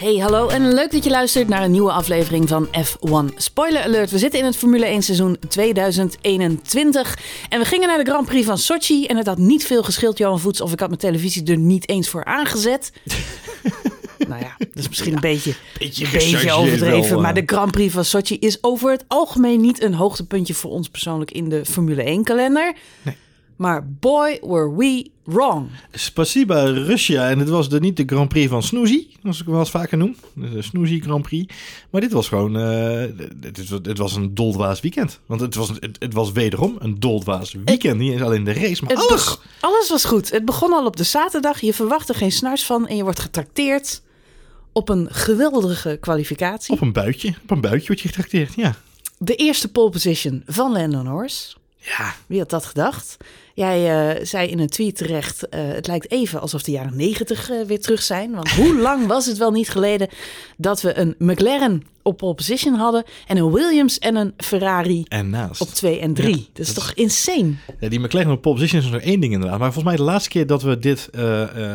[0.00, 4.10] Hey, hallo en leuk dat je luistert naar een nieuwe aflevering van F1 Spoiler Alert.
[4.10, 7.18] We zitten in het Formule 1 seizoen 2021
[7.48, 10.18] en we gingen naar de Grand Prix van Sochi en het had niet veel geschild,
[10.18, 12.92] Johan Voets, of ik had mijn televisie er niet eens voor aangezet.
[14.28, 17.46] nou ja, dat is misschien een beetje, Beetje een beetje overdreven, wel, maar eh.
[17.46, 21.30] de Grand Prix van Sochi is over het algemeen niet een hoogtepuntje voor ons persoonlijk
[21.30, 22.74] in de Formule 1 kalender.
[23.60, 25.68] Maar boy, were we wrong.
[25.92, 27.30] Spasiba Russia.
[27.30, 29.98] En dit was de, niet de Grand Prix van Snoezy, zoals ik wel eens vaker
[29.98, 30.16] noem.
[30.34, 31.54] De Snoezy Grand Prix.
[31.90, 32.56] Maar dit was gewoon...
[32.56, 33.04] eh,
[33.82, 35.20] dit, was- een doldwaas weekend.
[35.26, 37.98] Want het was, het, het was wederom een doldwaas weekend.
[37.98, 39.38] Niet eens alleen de race, maar Het alles.
[39.60, 40.30] alles was goed.
[40.30, 41.60] Het begon al op de zaterdag.
[41.60, 44.02] Je verwacht er geen snars van en je wordt getrakteerd
[44.72, 46.74] op een geweldige kwalificatie.
[46.74, 47.34] Op een buitje.
[47.42, 48.74] Op een buitje wordt je getrakteerd, ja.
[49.18, 51.56] De eerste pole position van Lando Norris.
[51.76, 53.16] Ja, Wie had dat gedacht?
[53.54, 57.50] Jij eh, zei in een tweet terecht, eh, het lijkt even alsof de jaren negentig
[57.50, 58.30] eh, weer terug zijn.
[58.34, 60.08] Want hoe lang was het wel niet geleden
[60.56, 65.30] dat we een McLaren op pole position hadden en een Williams en een Ferrari en
[65.30, 65.60] naast.
[65.60, 66.28] op 2 en 3.
[66.36, 67.52] Ja, dat is dat toch insane?
[67.80, 69.58] Ja, die McLaren op pole position is nog één ding inderdaad.
[69.58, 71.08] Maar volgens mij de laatste keer dat we dit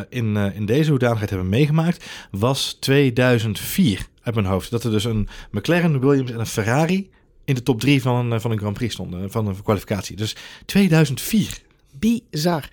[0.08, 2.04] in, in deze hoedanigheid hebben meegemaakt...
[2.30, 4.70] was 2004 uit mijn hoofd.
[4.70, 7.10] Dat er dus een McLaren, een Williams en een Ferrari...
[7.44, 9.30] in de top drie van, een- van een Grand Prix stonden.
[9.30, 10.16] Van een kwalificatie.
[10.16, 11.64] Dus 2004.
[11.98, 12.68] Bizar.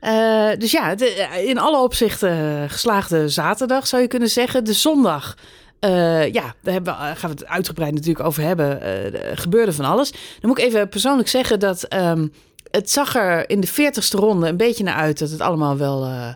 [0.00, 2.30] Eh, dus ja, de- in alle opzichten
[2.62, 4.64] eh, geslaagde zaterdag zou je kunnen zeggen.
[4.64, 5.36] De zondag,
[5.80, 8.80] eh, ja, daar hebben we, eh, gaan we het uitgebreid natuurlijk over hebben.
[8.80, 10.10] Eh, gebeurde van alles.
[10.10, 12.26] Dan moet ik even persoonlijk zeggen dat ehm,
[12.70, 16.04] het zag er in de 40ste ronde een beetje naar uit dat het allemaal wel,
[16.04, 16.32] eh,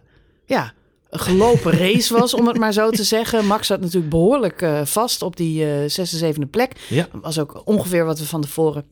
[0.46, 0.72] ja,
[1.10, 3.46] een gelopen race was, om het maar zo te zeggen.
[3.46, 6.72] Max zat natuurlijk behoorlijk eh, vast op die eh zesde, zevende plek.
[6.88, 7.06] Ja.
[7.12, 8.84] Dat was ook ongeveer wat we van tevoren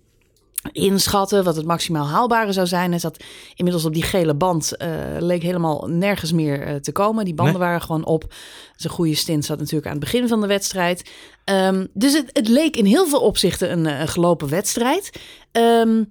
[0.72, 2.90] inschatten, wat het maximaal haalbare zou zijn.
[2.90, 7.24] Hij zat inmiddels op die gele band, eh, leek helemaal nergens meer eh, te komen.
[7.24, 7.68] Die banden Nee.
[7.68, 8.34] waren gewoon op.
[8.76, 11.10] Zijn goede stint zat natuurlijk aan het begin van de wedstrijd.
[11.44, 15.10] Ehm, dus het, het leek in heel veel opzichten een, eh, een gelopen wedstrijd.
[15.52, 16.02] Ehm,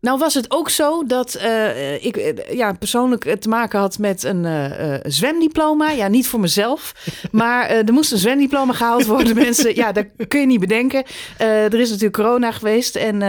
[0.00, 3.98] nou was het ook zo dat eh, ik eh, ja, persoonlijk eh, te maken had
[3.98, 5.90] met een eh, eh, zwemdiploma.
[5.90, 6.94] Ja, niet voor mezelf,
[7.32, 9.34] maar eh, er moest een zwemdiploma gehaald worden.
[9.34, 11.04] Mensen, ja, dat kun je niet bedenken.
[11.38, 13.28] Eh, er is natuurlijk corona geweest en eh,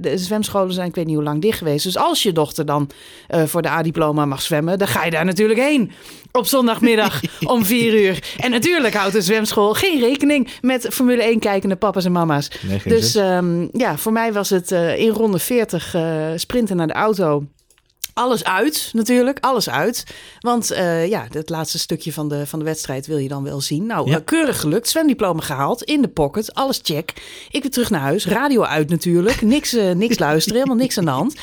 [0.00, 1.84] de zwemscholen zijn, ik weet niet hoe lang dicht geweest.
[1.84, 2.90] Dus als je dochter dan
[3.28, 5.92] eh, voor de A-diploma mag zwemmen, dan ga je daar natuurlijk heen.
[6.32, 7.20] Op zondagmiddag
[7.54, 8.34] om vier uur.
[8.36, 12.50] En natuurlijk houdt de zwemschool geen rekening met Formule 1 kijkende papa's en mama's.
[12.62, 16.86] Nee, Dus ehm, ja, voor mij was het eh, in ronde 40 eh, sprinten naar
[16.86, 17.44] de auto.
[18.20, 19.38] Alles uit, natuurlijk.
[19.40, 20.04] Alles uit.
[20.40, 23.60] Want eh, ja, het laatste stukje van de, van de wedstrijd wil je dan wel
[23.60, 23.86] zien.
[23.86, 24.20] Nou, Ja.
[24.24, 24.88] keurig gelukt.
[24.88, 25.82] Zwemdiploma gehaald.
[25.82, 26.54] In de pocket.
[26.54, 27.12] Alles check.
[27.50, 28.26] Ik weer terug naar huis.
[28.26, 29.42] Radio uit natuurlijk.
[29.42, 30.58] Niks, eh, niks luisteren.
[30.58, 31.34] Helemaal niks aan de hand.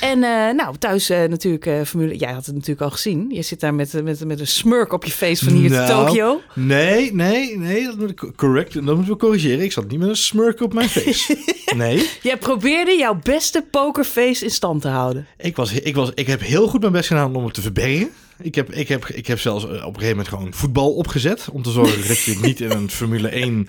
[0.00, 2.16] En eh, nou, thuis natuurlijk Formule...
[2.16, 3.26] Jij had het natuurlijk al gezien.
[3.30, 5.92] Je zit daar met, met, met een smurk op je face van hier Nou, te
[5.92, 6.40] Tokio.
[6.54, 7.84] Nee, nee, nee.
[7.84, 8.72] Dat moet ik correct.
[8.74, 9.64] Dat moeten we corrigeren.
[9.64, 11.36] Ik zat niet met een smurk op mijn face.
[11.74, 12.10] Nee.
[12.22, 15.26] Jij probeerde jouw beste pokerface in stand te houden.
[15.38, 18.10] Ik, was, ik, was, ik heb heel goed mijn best gedaan om het te verbergen.
[18.38, 21.48] Ik heb, ik heb, ik heb zelfs eh, op een gegeven moment gewoon voetbal opgezet.
[21.52, 23.66] Om te zorgen dat je niet in een Formule 1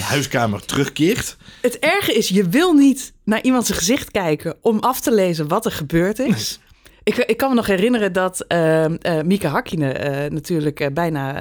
[0.00, 1.36] huiskamer terugkeert.
[1.60, 5.48] Het erge is, je wil niet naar iemand zijn gezicht kijken om af te lezen
[5.48, 6.60] wat er gebeurd is.
[7.06, 11.34] Ik, ik kan me nog herinneren dat eh eh, Mieke Hakkinen eh, natuurlijk eh, bijna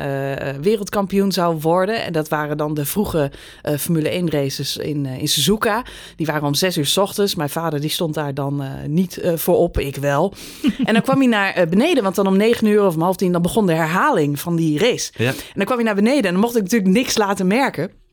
[0.62, 2.04] wereldkampioen zou worden.
[2.04, 3.32] En dat waren dan de vroege
[3.80, 5.84] Formule 1 races in, in Suzuka.
[6.16, 7.36] Die waren om zes uur s ochtends.
[7.36, 10.34] Mijn vader die stond daar dan niet voor op, ik wel.
[10.86, 13.32] en dan kwam hij naar beneden, want dan om negen uur of om half tien...
[13.32, 15.12] dan begon de herhaling van die race.
[15.18, 15.30] Ja.
[15.30, 18.05] En dan kwam hij naar beneden en dan mocht ik natuurlijk niks laten merken.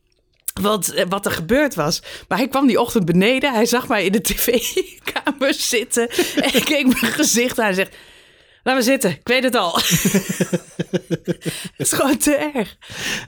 [0.61, 2.03] Wat, eh, wat er gebeurd was.
[2.29, 3.53] Maar hij kwam die ochtend beneden.
[3.53, 6.09] Hij zag mij in de tv-kamer zitten.
[6.37, 7.95] En ik keek mijn gezicht aan en zegt...
[8.65, 9.75] Laat me zitten, ik weet het al.
[9.81, 12.77] het is gewoon te erg.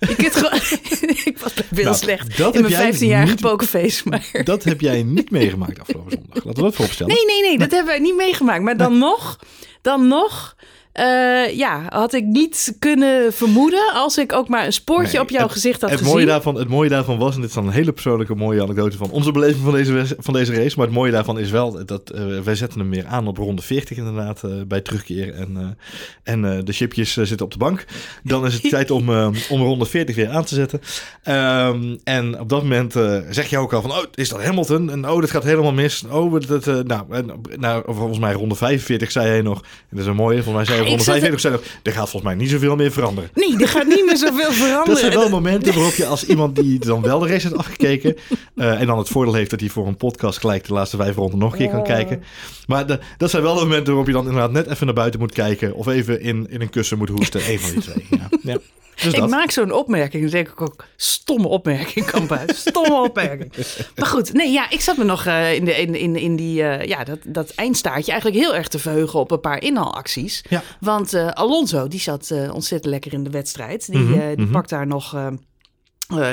[0.01, 0.61] Ik, gewoon,
[1.25, 4.03] ik was heel Nou, slecht dat in mijn jij 15-jarige niet- pokerface.
[4.09, 4.41] Maar...
[4.45, 6.35] Dat heb jij niet meegemaakt afgelopen zondag.
[6.45, 7.15] Laten we dat vooropstellen.
[7.15, 8.63] Nee, nee, nee, dat hebben wij niet meegemaakt.
[8.63, 9.39] Maar dan nog,
[9.83, 10.57] dan nog,
[10.95, 15.31] eh, ja, had ik niet kunnen vermoeden als ik ook maar een spoortje Nee, op
[15.31, 16.15] jouw het- gezicht had Het gezien.
[16.15, 18.97] mooie, daarvan, het mooie daarvan was, en dit is dan een hele persoonlijke mooie anekdote
[18.97, 20.77] van onze beleving van deze, van deze race.
[20.77, 23.63] Maar het mooie daarvan is wel dat eh, wij zetten hem weer aan op ronde
[23.63, 25.35] 40 inderdaad eh, bij terugkeer.
[25.35, 25.79] En,
[26.23, 27.85] en de chipjes zitten op de bank.
[28.23, 29.09] Dan is het tijd om,
[29.49, 30.81] om ronde 40 weer aan te zetten.
[31.23, 32.93] Ehm, en op dat moment
[33.31, 34.91] zeg je ook al van, oh, is dat Hamilton?
[34.91, 36.05] En oh, dat gaat helemaal mis.
[36.11, 39.59] Oh, dat, nou, en, nou, volgens mij ronde 45 zei hij nog.
[39.61, 42.11] En dat is een mooie, volgens mij zei ik zat 45 zijn nog, er gaat
[42.11, 43.31] volgens mij niet zoveel meer veranderen.
[43.35, 44.87] Nee, er gaat niet meer zoveel veranderen.
[44.95, 48.17] Dat zijn wel momenten waarop je als iemand die dan wel de race heeft afgekeken...
[48.57, 51.17] eh, en dan het voordeel heeft dat hij voor een podcast gelijk de laatste vijf
[51.17, 52.23] ronden nog een keer kan kijken.
[52.67, 55.21] Maar de- dat zijn wel de momenten waarop je dan inderdaad net even naar buiten
[55.21, 55.75] moet kijken...
[55.75, 57.51] of even in, in een kussen moet hoesten.
[57.51, 58.07] Een van die twee.
[58.11, 58.29] Ja.
[58.43, 58.57] Ja.
[58.95, 59.31] Dus ik dat.
[59.31, 62.59] maak zo'n opmerking, dan denk ik ook, stomme opmerking, Kamphuis.
[62.61, 63.53] Stomme opmerking.
[63.97, 66.63] Maar goed, nee, ja, ik zat me nog eh, in, de, in, in, in die,
[66.63, 70.45] eh, ja, dat, dat eindstaartje eigenlijk heel erg te verheugen op een paar inhaalacties.
[70.49, 70.63] Ja.
[70.81, 73.93] Want eh, Alonso, die zat eh, ontzettend lekker in de wedstrijd.
[73.93, 74.53] Die, eh, die mhm.
[74.53, 75.17] pakt daar nog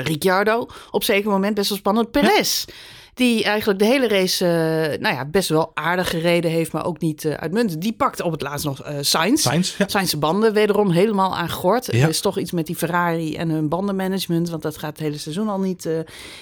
[0.04, 2.10] Ricciardo op zeker moment, best wel spannend.
[2.10, 2.64] Perez.
[3.14, 4.44] Die eigenlijk de hele race
[5.00, 7.82] nou ja, best wel aardig gereden heeft, maar ook niet eh, uitmuntend.
[7.82, 9.42] Die pakt op het laatst nog eh Sainz.
[9.42, 9.88] Sainz, ja.
[9.88, 11.86] Zijn ze banden wederom helemaal aan gort.
[11.86, 12.02] Ja.
[12.02, 14.50] Er is toch iets met die Ferrari en hun bandenmanagement.
[14.50, 15.88] Want dat gaat het hele seizoen al niet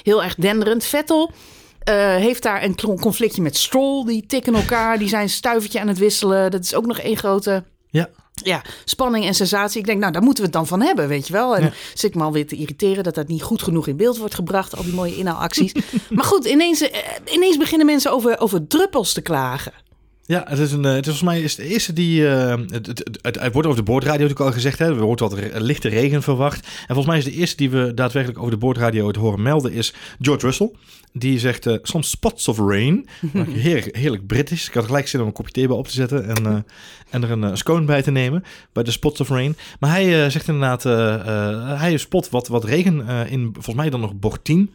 [0.03, 0.85] heel erg denderend.
[0.85, 1.31] Vettel
[2.19, 4.05] heeft daar een conflictje met Stroll.
[4.05, 4.99] Die tikken elkaar.
[4.99, 6.51] Die zijn stuivertje aan het wisselen.
[6.51, 8.09] Dat is ook nog één grote Ja.
[8.35, 9.81] ja, spanning en sensatie.
[9.81, 11.57] Ik denk, nou, daar moeten we het dan van hebben, weet je wel.
[11.57, 11.73] En Ja.
[11.95, 14.77] zit ik me alweer te irriteren dat dat niet goed genoeg in beeld wordt gebracht.
[14.77, 15.73] Al die mooie inhaalacties.
[16.11, 16.99] maar goed, ineens, eh,
[17.33, 19.73] ineens beginnen mensen over, over druppels te klagen.
[20.31, 22.29] Ja, het is, een, eh, het is volgens mij is de eerste die.
[22.29, 24.79] eh, het, het, het, wordt over de boordradio natuurlijk al gezegd.
[24.79, 24.95] Hè.
[24.95, 26.67] We wordt wat re- lichte regen verwacht.
[26.67, 29.73] En volgens mij is de eerste die we daadwerkelijk over de boordradio het horen melden
[29.73, 30.71] is George Russell.
[31.13, 33.09] Die zegt eh, soms spots of rain.
[33.51, 34.69] heerlijk, heerlijk Britisch.
[34.69, 36.57] Ik had gelijk zin om een kopje thee bij op te zetten en, eh,
[37.11, 39.57] en er een eh, scone bij te nemen bij de spots of rain.
[39.81, 43.75] Maar hij eh, zegt inderdaad, eh, eh, hij spot wat, wat regen eh, in volgens
[43.77, 44.71] mij dan nog bocht 10.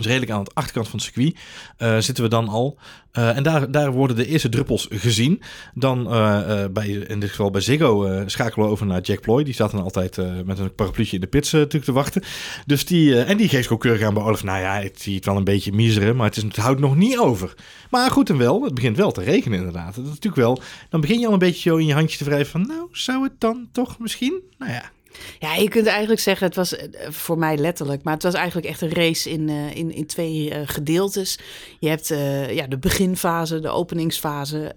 [0.00, 1.36] Dus redelijk aan de achterkant van het circuit
[1.76, 2.78] eh, zitten we dan al.
[3.12, 5.42] Eh, en daar, daar worden de eerste druppels gezien.
[5.74, 9.44] Dan eh, bij, in dit geval bij Ziggo schakelen we over naar Jack Ploy.
[9.44, 12.22] Die staat dan altijd met een parapluutje in de pits natuurlijk te wachten.
[12.66, 14.44] Dus die, en die geeft ook keurig aan bij Olaf.
[14.44, 17.18] Nou ja, het ziet wel een beetje miseren, maar het, is, het houdt nog niet
[17.18, 17.54] over.
[17.90, 19.94] Maar goed en wel, het begint wel te regenen inderdaad.
[19.94, 22.24] Dat is natuurlijk wel, dan begin je al een beetje zo in je handje te
[22.24, 22.66] wrijven van...
[22.66, 24.40] Nou, zou het dan toch misschien?
[24.58, 24.90] Nou ja,
[25.38, 28.66] Ja, je kunt eigenlijk zeggen, het was eh, voor mij letterlijk, maar het was eigenlijk
[28.66, 31.38] echt een race in, eh, in, in twee eh, gedeeltes.
[31.78, 32.08] Je hebt
[32.50, 34.74] ja, de beginfase, de openingsfase.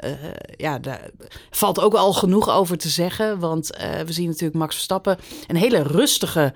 [0.57, 1.09] ja, daar
[1.49, 3.67] valt ook al genoeg over te zeggen, want
[4.05, 5.17] we zien natuurlijk Max Verstappen
[5.47, 6.53] een hele rustige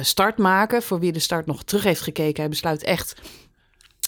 [0.00, 0.82] start maken.
[0.82, 3.14] Voor wie de start nog terug heeft gekeken, hij besluit echt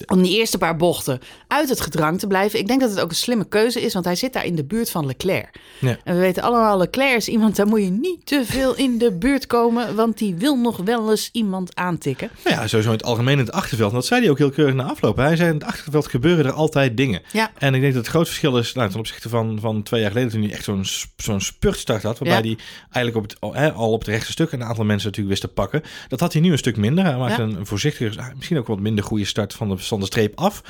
[0.06, 2.58] om die eerste paar bochten uit het gedrang te blijven.
[2.58, 4.64] Ik denk dat het ook een slimme keuze is, want hij zit daar in de
[4.64, 5.60] buurt van Leclerc.
[5.78, 5.96] Ja.
[6.04, 9.12] En we weten allemaal, Leclerc is iemand, daar moet je niet te veel in de
[9.12, 12.30] buurt komen, want die wil nog wel eens iemand aantikken.
[12.44, 13.90] Nou ja, sowieso in het algemeen in het achterveld.
[13.90, 15.16] En dat zei hij ook heel keurig na afloop.
[15.16, 17.22] Hij zei in het achterveld gebeuren er altijd dingen.
[17.32, 17.50] Ja.
[17.58, 20.10] En ik denk dat het groot verschil is nou, ten opzichte van, van twee jaar
[20.10, 20.30] geleden...
[20.32, 20.84] toen hij echt zo'n
[21.16, 22.18] zo'n spurtstart had...
[22.18, 22.54] waarbij Ja.
[22.54, 24.52] hij eigenlijk op het, al, op het rechte stuk...
[24.52, 25.82] een aantal mensen natuurlijk wist te pakken.
[26.08, 27.04] Dat had hij nu een stuk minder.
[27.04, 29.54] Hij maakte een voorzichtige, ah, misschien ook wat minder goede start...
[29.54, 30.62] van de, van de streep af.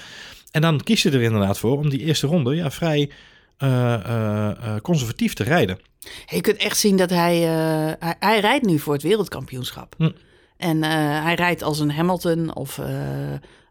[0.51, 2.55] En dan kies je er inderdaad voor om die eerste ronde...
[2.55, 3.11] Ja, vrij
[3.57, 5.79] eh, eh, eh, conservatief te rijden.
[6.27, 7.37] Je kunt echt zien dat hij,
[7.99, 9.95] hij, hij rijdt nu voor het wereldkampioenschap.
[9.99, 10.11] Hm.
[10.57, 10.83] En
[11.23, 12.81] hij rijdt als een Hamilton of...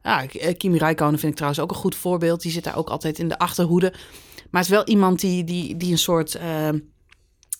[0.03, 0.25] ja,
[0.57, 2.41] Kimi Räikkönen vind ik trouwens ook een goed voorbeeld.
[2.41, 3.93] Die zit daar ook altijd in de achterhoede.
[4.51, 6.39] Maar het is wel iemand die, die, die een soort...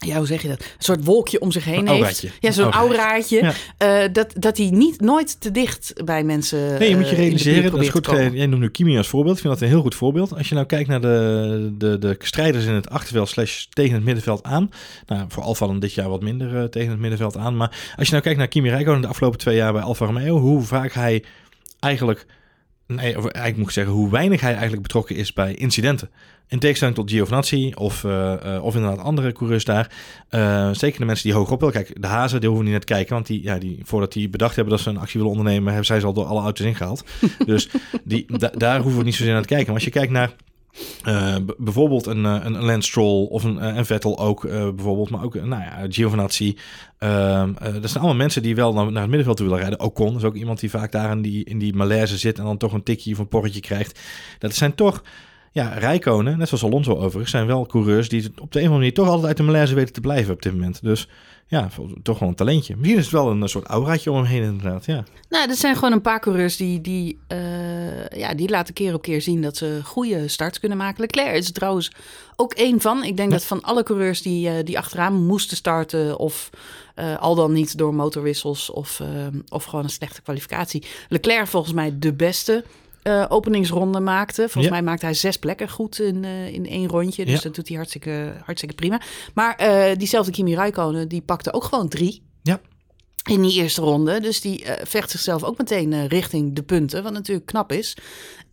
[0.06, 0.60] ja, hoe zeg je dat?
[0.60, 2.26] Een soort wolkje om zich heen Een heeft.
[2.40, 3.42] Ja, zo'n auraatje.
[3.42, 3.54] Ja.
[3.78, 6.80] Eh, dat, dat hij niet nooit te dicht bij mensen.
[6.80, 8.06] Nee, je moet je eh, in realiseren, dat is goed.
[8.06, 9.36] Jij noemt nu Kimi als voorbeeld.
[9.36, 10.38] Ik vind dat een heel goed voorbeeld.
[10.38, 14.04] Als je nou kijkt naar de, de, de strijders in het achterveld slash tegen het
[14.04, 14.70] middenveld aan.
[15.06, 17.58] Nou, voor Alfa dan dit jaar wat minder eh, tegen het middenveld aan.
[17.58, 20.40] Maar als je nou kijkt naar Kimi Räikkönen de afgelopen twee jaar bij Alfa Romeo.
[20.40, 21.24] Hoe vaak hij
[21.80, 22.26] eigenlijk,
[22.88, 26.10] nee, of eigenlijk moet ik zeggen, hoe weinig hij eigenlijk betrokken is bij incidenten.
[26.48, 29.92] In tegenstelling tot Giovinazzi of, eh, eh, of inderdaad andere coureurs daar.
[30.30, 31.76] Eh, zeker de mensen die hoog op willen.
[31.76, 33.14] Kijk, de Hazen, die hoeven we niet net te kijken.
[33.14, 35.68] Want die, ja, die, voordat die bedacht hebben dat ze een actie willen ondernemen...
[35.68, 37.04] hebben zij ze al door alle auto's ingehaald.
[37.46, 37.70] dus
[38.04, 39.66] die, da- daar hoeven we niet zozeer naar te kijken.
[39.66, 40.32] Maar als je kijkt naar
[41.58, 44.42] bijvoorbeeld een, een, een Lance Stroll of een, een Vettel ook
[44.76, 45.10] bijvoorbeeld.
[45.10, 46.58] Maar ook, nou ja, Giovinazzi.
[47.00, 49.80] Dat zijn allemaal mensen die wel naar, naar het middenveld toe willen rijden.
[49.80, 52.38] Ocon is ook iemand die vaak daar in die, in die malaise zit...
[52.38, 54.00] en dan toch een tikje of een porretje krijgt.
[54.40, 55.04] Dat zijn toch...
[55.56, 58.78] Ja, Rijkonen, net zoals Alonso overigens, zijn wel coureurs die op de een of andere
[58.78, 60.82] manier toch altijd uit de malaise weten te blijven op dit moment.
[60.84, 61.08] Dus
[61.48, 61.70] ja,
[62.04, 62.76] toch wel een talentje.
[62.76, 65.04] Misschien is het wel een soort auraatje om hem heen inderdaad, ja.
[65.30, 69.02] Nou, dat zijn gewoon een paar coureurs die, die, eh, ja, die laten keer op
[69.02, 71.02] keer zien dat ze goede starts kunnen maken.
[71.02, 71.92] Leclerc is er trouwens
[72.36, 73.04] ook één van.
[73.04, 73.38] Ik denk Ja.
[73.38, 76.50] dat van alle coureurs die, eh, die achteraan moesten starten of
[76.96, 79.02] eh, al dan niet door motorwissels of,
[79.50, 80.84] of gewoon een slechte kwalificatie.
[81.10, 82.64] Leclerc volgens mij de beste
[83.06, 84.42] eh, openingsronde maakte.
[84.42, 84.70] Volgens Ja.
[84.72, 87.26] mij maakte hij zes plekken goed in, eh, in één rondje.
[87.26, 87.42] Dus Ja.
[87.42, 89.02] dat doet hij hartstikke, hartstikke prima.
[89.34, 92.24] Maar eh, diezelfde Kimi Räikkönen, die pakte ook gewoon drie.
[92.42, 92.60] Ja.
[93.30, 94.20] in die eerste ronde.
[94.20, 97.98] Dus die vecht zichzelf ook meteen richting de punten, wat natuurlijk knap is.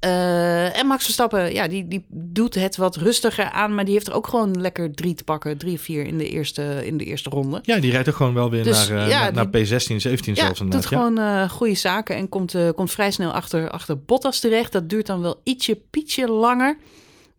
[0.02, 4.06] Eh, en Max Verstappen, ja, die, die doet het wat rustiger aan, maar die heeft
[4.06, 7.04] er ook gewoon lekker drie te pakken, drie of vier in de eerste, in de
[7.04, 7.58] eerste ronde.
[7.62, 10.34] Ja, die rijdt ook gewoon wel weer Dus, naar, eh, ja, naar, naar P16, 17
[10.34, 10.72] Ja, zelfs doet.
[10.72, 10.80] Ja.
[10.80, 14.72] gewoon eh, goede zaken en komt, komt vrij snel achter, achter Bottas terecht.
[14.72, 16.76] Dat duurt dan wel ietsje, pietje langer.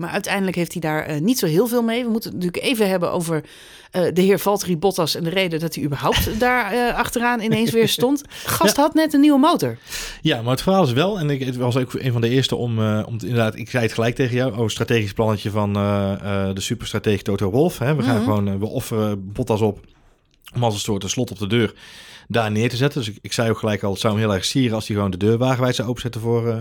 [0.04, 2.04] Maar uiteindelijk heeft hij daar eh, niet zo heel veel mee.
[2.04, 3.44] We moeten het natuurlijk even hebben over
[3.92, 5.16] eh, de heer Valtteri Bottas...
[5.16, 8.22] en de reden dat hij überhaupt daar eh, achteraan ineens weer stond.
[8.46, 9.78] Gast had net een nieuwe motor.
[10.22, 12.56] Ja, maar het verhaal is wel, en ik het was ook een van de eerste
[12.56, 15.74] om, om te- inderdaad, ik zei het gelijk tegen jou, oh, strategisch plannetje van
[16.54, 17.78] de superstratege Toto Wolf.
[17.78, 17.96] Hè.
[17.96, 18.24] We gaan Mhm.
[18.24, 19.80] gewoon, we offeren Bottas op
[20.56, 21.74] om als een soort een slot op de deur
[22.28, 23.00] daar neer te zetten.
[23.00, 24.96] Dus ik, ik zei ook gelijk al, het zou hem heel erg sieren als hij
[24.96, 26.56] gewoon de deur wagenwijd zou openzetten voor, eh,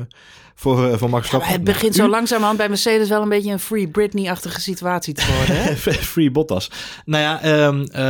[0.54, 1.50] voor, eh, voor Max Ja, Verstappen.
[1.52, 5.62] het begint zo langzamerhand bij Mercedes wel een beetje een Free Britney-achtige situatie te worden.
[5.62, 5.74] Hè?
[6.14, 6.70] Free Bottas.
[7.04, 8.02] Nou ja, ehm, eh,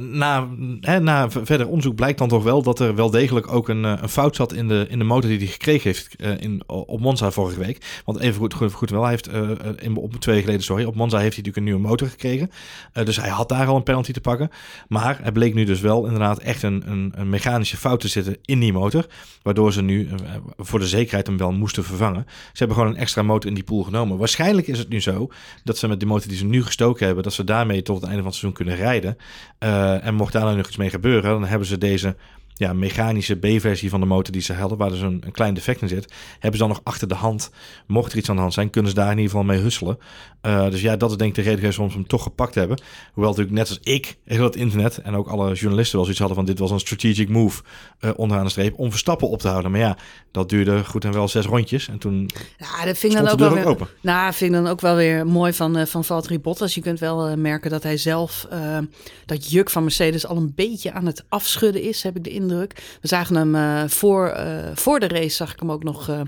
[0.00, 0.48] na,
[0.80, 4.08] hè, na verder onderzoek blijkt dan toch wel dat er wel degelijk ook een, een
[4.08, 7.58] fout zat in de, in de motor die hij gekregen heeft in, op Monza vorige
[7.58, 8.02] week.
[8.04, 9.30] Want even goed, goed, goed wel, hij heeft
[9.82, 12.50] in, op twee geleden, sorry, op Monza heeft hij natuurlijk een nieuwe motor gekregen.
[13.04, 14.50] Dus hij had daar al een penalty te pakken.
[14.88, 18.36] Maar er bleek nu dus wel inderdaad echt een, een, een mechanische fout te zitten
[18.44, 19.06] in die motor.
[19.42, 20.16] Waardoor ze nu eh,
[20.56, 22.24] voor de zekerheid hem wel moesten vervangen.
[22.28, 24.18] Ze hebben gewoon een extra motor in die pool genomen.
[24.18, 25.28] Waarschijnlijk is het nu zo
[25.64, 28.04] dat ze met de motor die ze nu gestoken hebben, dat ze daarmee tot het
[28.04, 29.16] einde van het seizoen kunnen rijden.
[29.58, 32.16] Eh, en mocht daar nou nog iets mee gebeuren, dan hebben ze deze
[32.60, 35.82] ja, mechanische B-versie van de motor die ze hadden, waar dus een, een klein defect
[35.82, 37.50] in zit, hebben ze dan nog achter de hand.
[37.86, 39.98] Mocht er iets aan de hand zijn, kunnen ze daar in ieder geval mee husselen.
[40.40, 42.54] Eh, dus ja, dat is denk ik de reden geweest waarom ze hem toch gepakt
[42.54, 42.80] hebben.
[43.12, 46.36] Hoewel natuurlijk net als ik, heel het internet en ook alle journalisten wel zoiets hadden
[46.36, 47.62] van dit was een strategic move
[47.98, 49.70] eh, onderaan de streep om Verstappen op te houden.
[49.70, 49.96] Maar ja,
[50.30, 53.32] dat duurde goed en wel zes rondjes en toen Ja, dat vind ik dan de
[53.32, 53.72] ook deur wel ook weer...
[53.72, 53.88] open.
[54.00, 56.74] Nou, vind ik dan ook wel weer mooi van, eh van Valtteri Bottas.
[56.74, 58.46] Je kunt wel merken dat hij zelf
[59.26, 62.48] dat juk van Mercedes al een beetje aan het afschudden is, heb ik de indruk.
[63.00, 66.20] We zagen hem eh, voor, eh, voor de race, zag ik hem ook nog eh,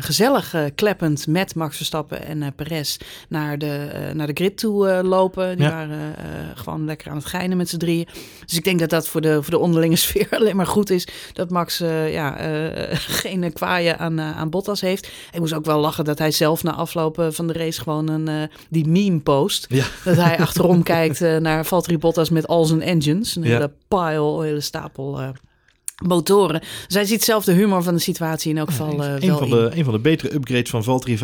[0.00, 2.96] gezellig kleppend met Max Verstappen en Perez
[3.28, 5.56] naar de, naar de grid toe lopen.
[5.56, 5.70] Die Ja.
[5.72, 6.14] waren
[6.54, 8.06] gewoon lekker aan het geinen met z'n drieën.
[8.46, 11.08] Dus ik denk dat dat voor de, voor de onderlinge sfeer alleen maar goed is.
[11.32, 12.36] Dat Max ja,
[13.22, 15.06] geen kwaaien aan, aan Bottas heeft.
[15.32, 18.50] Ik moest ook wel lachen dat hij zelf na aflopen van de race gewoon een,
[18.70, 19.66] die meme post.
[19.68, 19.84] Ja.
[20.04, 23.36] Dat hij achterom kijkt naar Valtteri Bottas met al zijn engines.
[23.36, 23.48] Een Ja.
[23.48, 25.20] hele pile, een hele stapel
[26.04, 26.60] motoren.
[26.86, 29.38] Dus hij ziet zelf de humor van de situatie in elk geval eh, een, wel
[29.38, 31.22] van de, een van de betere upgrades van Valtteri 5.0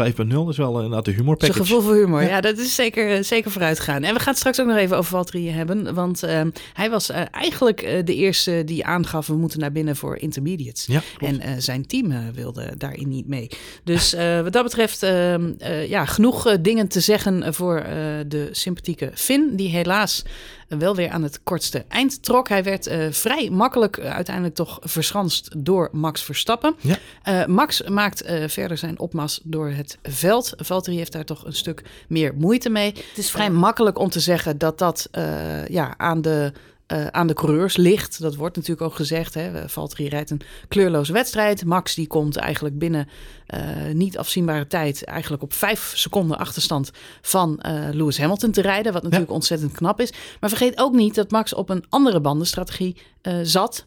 [0.48, 1.58] is wel eh, inderdaad de humor package.
[1.58, 2.22] gevoel voor humor.
[2.22, 2.28] Ja.
[2.28, 4.02] Ja, dat is zeker, eh, zeker vooruit gaan.
[4.02, 5.94] En we gaan het straks ook nog even over Valtteri hebben.
[5.94, 9.26] Want ehm, hij was eh, eigenlijk eh, de eerste die aangaf...
[9.26, 10.86] we moeten naar binnen voor intermediates.
[10.86, 11.02] Ja.
[11.18, 13.48] En eh, zijn team eh, wilde daarin niet mee.
[13.84, 17.94] Dus eh, wat dat betreft, ehm, eh, ja, genoeg eh, dingen te zeggen voor eh,
[18.26, 19.56] de sympathieke Finn.
[19.56, 20.30] Die helaas eh,
[20.78, 22.48] wel weer aan het kortste eind trok.
[22.48, 26.74] Hij werd eh, vrij makkelijk eh, uiteindelijk toch verschanst door Max Verstappen.
[26.80, 26.98] Ja.
[27.22, 30.52] Eh, Max maakt eh, verder zijn opmars door het veld.
[30.56, 32.86] Valtteri heeft daar toch een stuk meer moeite mee.
[32.86, 36.52] Het is vrij makkelijk om te zeggen dat dat eh, ja, aan de
[36.92, 38.20] eh, aan de coureurs ligt.
[38.20, 39.34] Dat wordt natuurlijk ook gezegd.
[39.34, 39.68] Hè.
[39.68, 41.64] Valtteri rijdt een kleurloze wedstrijd.
[41.64, 43.08] Max die komt eigenlijk binnen
[43.46, 43.60] eh,
[43.92, 45.04] niet afzienbare tijd...
[45.04, 48.92] eigenlijk op vijf seconden achterstand van eh, Lewis Hamilton te rijden.
[48.92, 50.12] Wat natuurlijk ontzettend knap is.
[50.40, 52.96] Maar vergeet ook niet dat Max op een andere bandenstrategie
[53.42, 53.86] zat...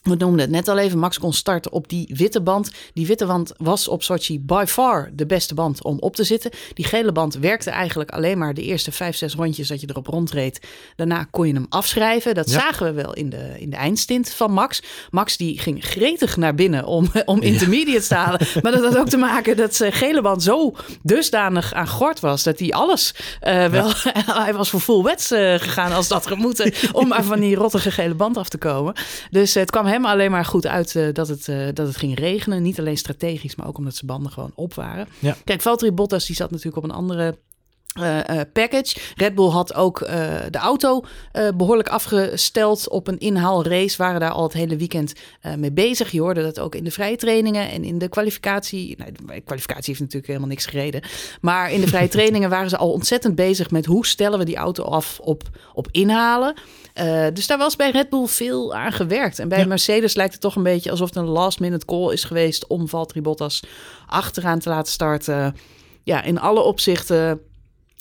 [0.00, 2.70] We noemden het net al even, Max kon starten op die witte band.
[2.94, 6.50] Die witte band was op Sochi by far de beste band om op te zitten.
[6.74, 10.06] Die gele band werkte eigenlijk alleen maar de eerste vijf, zes rondjes dat je erop
[10.06, 10.60] rondreed.
[10.96, 12.34] Daarna kon je hem afschrijven.
[12.34, 12.60] Dat Ja.
[12.60, 14.82] zagen we wel in de, in de eindstint van Max.
[15.10, 18.40] Max die ging gretig naar binnen om, om intermediates te halen.
[18.62, 22.42] Maar dat had ook te maken dat zijn gele band zo dusdanig aan gort was.
[22.42, 23.90] Dat hij alles eh, wel...
[24.44, 26.72] hij was voor full wets eh, gegaan als dat gemoeten.
[26.92, 28.94] om maar van die rottige gele band af te komen.
[29.30, 32.18] Dus het kwam hem alleen maar goed uit eh, dat, het, eh, dat het ging
[32.18, 32.62] regenen.
[32.62, 35.08] Niet alleen strategisch, maar ook omdat zijn banden gewoon op waren.
[35.18, 35.36] Ja.
[35.44, 37.38] Kijk, Valtteri Bottas die zat natuurlijk op een andere
[37.90, 38.96] eh, eh, package.
[39.16, 43.96] Red Bull had ook eh, de auto eh, behoorlijk afgesteld op een inhaalrace.
[43.96, 45.12] Waren daar al het hele weekend
[45.56, 46.10] mee bezig.
[46.10, 48.94] Je hoorde dat ook in de vrije trainingen en in de kwalificatie.
[48.98, 51.02] Nou, de kwalificatie heeft natuurlijk helemaal niks gereden.
[51.40, 54.56] Maar in de vrije trainingen waren ze al ontzettend bezig met hoe stellen we die
[54.56, 55.42] auto af op,
[55.74, 56.54] op inhalen.
[57.32, 59.38] Dus daar was bij Red Bull veel aan gewerkt.
[59.38, 59.66] En bij Ja.
[59.66, 62.88] Mercedes lijkt het toch een beetje alsof het een last minute call is geweest om
[62.88, 63.62] Valtteri Bottas
[64.06, 65.56] achteraan te laten starten.
[66.02, 67.40] Ja, in alle opzichten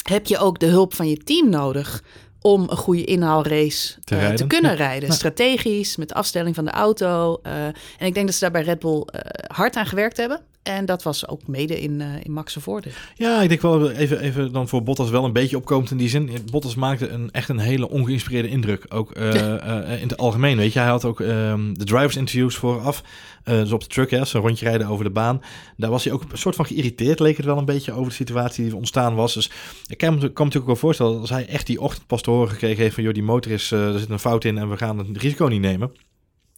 [0.09, 2.03] heb je ook de hulp van je team nodig
[2.41, 4.77] om een goede inhaalrace Te eh, te kunnen Ja.
[4.77, 5.11] rijden.
[5.13, 7.39] Strategisch, met de afstelling van de auto.
[7.43, 7.73] eh, en
[8.05, 9.19] ik denk dat ze daar bij Red Bull eh,
[9.55, 10.41] hard aan gewerkt hebben.
[10.63, 12.91] En dat was ook mede in, in Max voordeel.
[13.15, 16.09] Ja, ik denk wel even, even dan voor Bottas wel een beetje opkomend in die
[16.09, 16.29] zin.
[16.51, 18.85] Bottas maakte een, echt een hele ongeïnspireerde indruk.
[18.89, 20.79] Ook in het algemeen, weet je.
[20.79, 23.03] Hij had ook um, de drivers interviews vooraf.
[23.43, 25.41] Dus op de truck, hè, zo'n rondje rijden over de baan.
[25.77, 28.15] Daar was hij ook een soort van geïrriteerd, leek het wel een beetje, over de
[28.15, 29.33] situatie die ontstaan was.
[29.33, 29.51] Dus
[29.87, 32.29] ik kan me, kan me natuurlijk wel voorstellen, als hij echt die ochtend pas te
[32.29, 34.77] horen gekregen heeft van, joh, die motor is, er zit een fout in en we
[34.77, 35.91] gaan het risico niet nemen.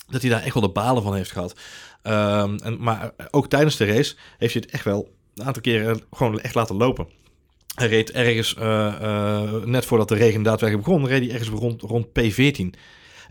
[0.09, 1.55] Dat hij daar echt wel de balen van heeft gehad.
[2.03, 6.01] Um, en, maar ook tijdens de race heeft hij het echt wel een aantal keren
[6.11, 7.07] gewoon echt laten lopen.
[7.75, 8.55] Hij reed ergens,
[9.65, 12.79] net voordat de regen daadwerkelijk begon, reed hij ergens rond, rond P14.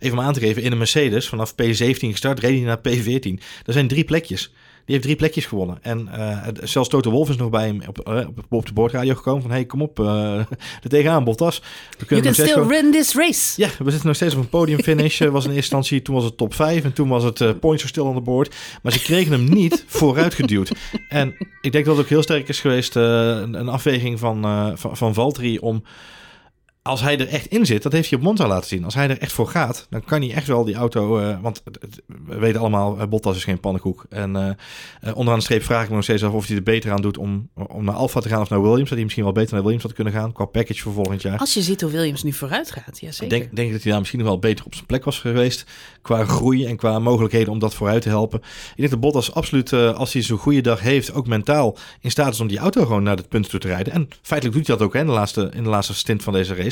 [0.00, 3.42] Even om aan te geven, in een Mercedes, vanaf P17 gestart, reed hij naar P14.
[3.64, 4.52] Er zijn drie plekjes.
[4.90, 5.78] Die heeft drie plekjes gewonnen.
[5.82, 9.42] En uh, zelfs Toto Wolf is nog bij hem op, uh, op, de boordradio gekomen
[9.42, 9.50] van...
[9.50, 10.34] hey, kom op, uh,
[10.82, 11.62] er tegenaan, Bottas.
[11.98, 12.92] We kunnen you can still gewoon...
[12.92, 13.60] this race.
[13.60, 15.18] Ja, we zitten nog steeds op een podiumfinish.
[15.18, 17.92] was in eerste instantie, toen was het top 5 en toen was het points are
[17.92, 18.54] still on the board.
[18.82, 20.72] Maar ze kregen hem niet vooruit geduwd.
[21.08, 24.42] En ik denk dat het ook heel sterk is geweest, een, een, afweging van,
[24.78, 25.82] van, van Valtteri om
[26.82, 28.84] als hij er echt in zit, dat heeft hij op Monza laten zien.
[28.84, 31.20] Als hij er echt voor gaat, dan kan hij echt wel die auto.
[31.20, 31.62] Uh, want
[32.26, 34.06] we weten allemaal, uh, Bottas is geen pannenkoek.
[34.08, 36.92] En uh, onderaan de streep vraag ik me nog steeds af of hij er beter
[36.92, 38.82] aan doet om, om naar Alfa te gaan of naar Williams.
[38.82, 41.38] Dat hij misschien wel beter naar Williams had kunnen gaan qua package voor volgend jaar.
[41.38, 43.38] Als je ziet hoe Williams nu vooruit gaat, ja zeker.
[43.38, 45.64] Denk, denk dat hij daar misschien nog wel beter op zijn plek was geweest.
[46.02, 48.38] Qua groei en qua mogelijkheden om dat vooruit te helpen.
[48.40, 52.32] Ik denk dat Bottas absoluut, als hij zo'n goede dag heeft, ook mentaal in staat
[52.32, 53.92] is om die auto gewoon naar het punt toe te rijden.
[53.92, 56.32] En feitelijk doet hij dat ook hè, in, de laatste, in de laatste stint van
[56.32, 56.69] deze race.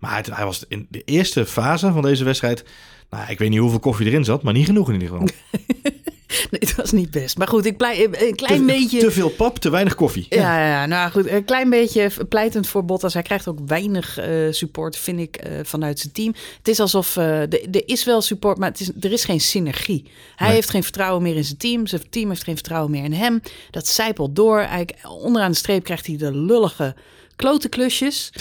[0.00, 2.64] Maar het, hij was in de eerste fase van deze wedstrijd.
[3.10, 5.26] Nou, ik weet niet hoeveel koffie erin zat, maar niet genoeg in ieder geval.
[6.50, 7.38] nee, het was niet best.
[7.38, 8.98] Maar goed, ik pleit een klein te, beetje.
[8.98, 10.26] Te veel pap, te weinig koffie.
[10.28, 13.14] Ja, ja, ja, nou goed, een klein beetje pleitend voor Bottas.
[13.14, 16.34] Hij krijgt ook weinig uh, support, vind ik, uh, vanuit zijn team.
[16.58, 20.04] Het is alsof uh, er is wel support, maar het is, er is geen synergie.
[20.36, 20.56] Hij nee.
[20.56, 21.86] heeft geen vertrouwen meer in zijn team.
[21.86, 23.40] Zijn team heeft geen vertrouwen meer in hem.
[23.70, 24.60] Dat zijpelt door.
[24.60, 26.94] Hij, onderaan de streep krijgt hij de lullige
[27.36, 28.32] klote klusjes.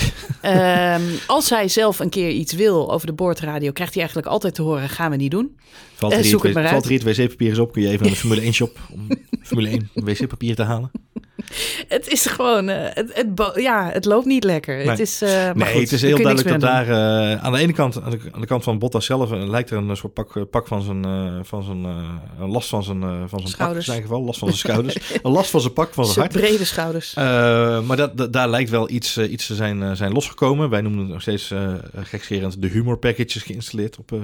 [0.45, 4.55] um, als hij zelf een keer iets wil over de boordradio, krijgt hij eigenlijk altijd
[4.55, 5.57] te horen: gaan we niet doen.
[5.95, 8.01] Valt er uh, zoek het, het Valt er iets wc-papier is op, kun je even
[8.01, 9.07] naar de Formule 1 shop om
[9.47, 10.91] Formule 1 wc-papier te halen.
[11.87, 14.77] Het is gewoon, uh, het, het, ja, het loopt niet lekker.
[14.77, 17.51] Nee, het is, uh, maar nee, goed, het is heel duidelijk dat daar uh, aan
[17.51, 20.13] de ene kant, aan de, aan de kant van Bottas zelf, lijkt er een soort
[20.13, 21.05] pak, pak van zijn,
[21.45, 21.83] van zijn
[22.39, 25.31] een last van zijn, van zijn pak, in zijn geval, last van zijn schouders, een
[25.31, 26.45] last van zijn pak van zijn, zijn hart.
[26.45, 27.13] brede schouders.
[27.87, 30.69] maar dat, dat, daar lijkt wel iets, iets te zijn, zijn losgekomen.
[30.69, 31.53] Wij noemen het nog steeds
[31.95, 34.23] gekscherend de humor packages geïnstalleerd op 5.0.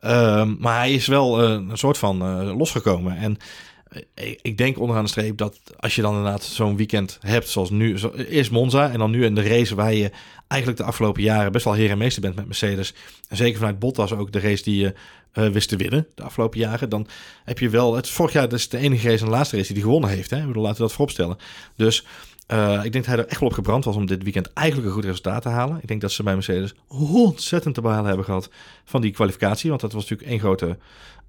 [0.58, 3.38] maar hij is wel een soort van losgekomen en
[4.42, 7.98] ik denk onderaan de streep dat als je dan inderdaad zo'n weekend hebt zoals nu,
[8.16, 10.10] eerst Monza en dan nu in de race waar je
[10.48, 12.94] eigenlijk de afgelopen jaren best wel heer en meester bent met Mercedes.
[13.28, 14.94] En zeker vanuit Bottas ook de race die je
[15.34, 16.88] uh, wist te winnen de afgelopen jaren.
[16.88, 17.06] Dan
[17.44, 19.72] heb je wel, het vorig jaar dat is de enige race en de laatste race
[19.72, 20.30] die hij gewonnen heeft.
[20.30, 20.36] Hè?
[20.36, 21.36] Ik laten we dat vooropstellen.
[21.76, 22.04] Dus
[22.52, 24.88] uh, ik denk dat hij er echt wel op gebrand was om dit weekend eigenlijk
[24.88, 25.78] een goed resultaat te halen.
[25.80, 28.50] Ik denk dat ze bij Mercedes ontzettend te behalen hebben gehad
[28.84, 29.68] van die kwalificatie.
[29.68, 30.78] Want dat was natuurlijk één grote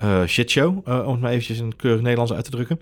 [0.03, 2.79] uh, shitshow, uh, om het maar eventjes in keurig Nederlands uit te drukken.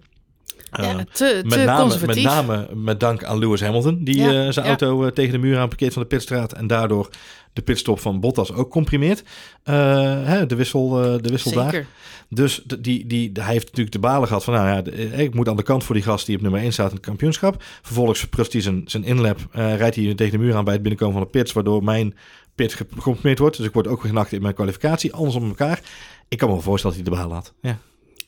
[0.71, 2.23] Ja, te, te met, name, conservatief.
[2.23, 4.77] met name met dank aan Lewis Hamilton, die ja, uh, zijn ja.
[4.77, 7.09] auto tegen de muur aan parkeert van de pitstraat en daardoor
[7.53, 9.23] de pitstop van Bottas ook comprimeert.
[9.63, 10.89] Hè, de wissel,
[11.21, 11.71] de wissel Zeker.
[11.71, 11.85] daar.
[12.29, 15.49] Dus die, die, hij heeft natuurlijk de balen gehad van, nou ja, de, ik moet
[15.49, 17.63] aan de kant voor die gast die op nummer 1 staat in het kampioenschap.
[17.81, 21.15] Vervolgens verprust hij zijn, zijn inlap, rijdt hij tegen de muur aan bij het binnenkomen
[21.15, 22.15] van de pits, waardoor mijn
[22.55, 23.57] pit gecomprimeerd wordt.
[23.57, 25.81] Dus ik word ook genakt in mijn kwalificatie, alles om elkaar.
[26.27, 27.53] Ik kan me wel voorstellen dat hij de baan laat.
[27.61, 27.77] Ja.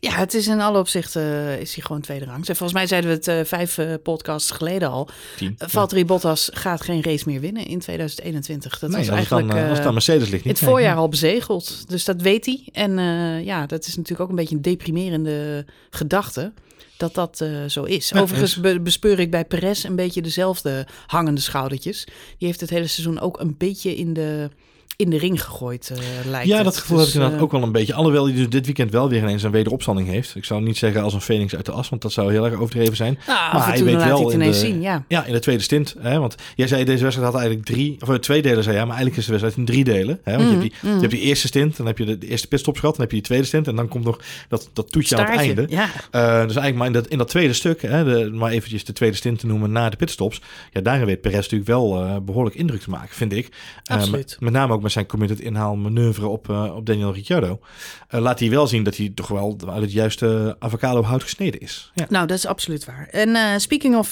[0.02, 2.46] Ja, het is in alle opzichten uh, is hij gewoon tweede rang.
[2.46, 5.10] Volgens mij zeiden we het uh, vijf uh, podcasts geleden al.
[5.38, 6.08] Tien, uh, Valtteri ja.
[6.08, 8.80] Bottas gaat geen race meer winnen in 2021.
[8.80, 10.60] Dat nee, was als eigenlijk het dan, als dan Mercedes ligt niet.
[10.60, 11.90] het voorjaar al bezegeld.
[11.90, 12.68] Dus dat weet hij.
[12.72, 12.98] En
[13.44, 16.54] ja, dat is natuurlijk ook een beetje een deprimerende gedachte
[17.00, 18.10] dat dat uh, zo is.
[18.10, 22.06] Ja, Overigens be bespeur ik bij Perez een beetje dezelfde hangende schoudertjes.
[22.38, 24.50] Die heeft het hele seizoen ook een beetje in de
[25.00, 27.52] in de ring gegooid, uh, lijkt Ja, dat gevoel dus, heb ik inderdaad uh, ook
[27.52, 27.94] wel een beetje.
[27.94, 30.36] Alhoewel hij dus dit weekend wel weer ineens een wederopstanding heeft.
[30.36, 32.60] Ik zou niet zeggen als een phoenix uit de as, want dat zou heel erg
[32.60, 33.20] overdreven zijn.
[33.28, 35.06] Nou, maar hij weet wel hij in de, zien, ja.
[35.08, 35.96] ja, in de tweede stint.
[36.00, 38.96] Hè, want jij zei deze wedstrijd had eigenlijk drie, of twee delen zei ja, maar
[38.96, 40.20] eigenlijk is de wedstrijd in drie delen.
[40.24, 40.96] Hè, want Mm, je, hebt die, mm.
[40.96, 43.10] je hebt die eerste stint, dan heb je de, de eerste pitstop gehad, dan heb
[43.10, 45.66] je die tweede stint en dan komt nog dat, dat toetje aan het einde.
[45.70, 45.86] Ja.
[45.86, 45.92] Uh,
[46.48, 49.16] dus eigenlijk maar in dat, in dat tweede stuk, hè, de, maar eventjes de tweede
[49.16, 50.42] stint te noemen na de pitstops.
[50.72, 53.50] Ja, daarin weet Perez natuurlijk wel uh, behoorlijk indruk te maken, vind ik.
[53.84, 54.38] Absoluut.
[54.40, 57.60] met name ook met met zijn committed inhaalmanoeuvre op, uh, op Daniel Ricciardo.
[58.12, 61.60] Uh, laat hij wel zien dat hij toch wel uit het juiste avocado hout gesneden
[61.60, 61.92] is.
[61.94, 62.06] Ja.
[62.10, 63.08] Nou, dat is absoluut waar.
[63.12, 64.12] En uh, speaking of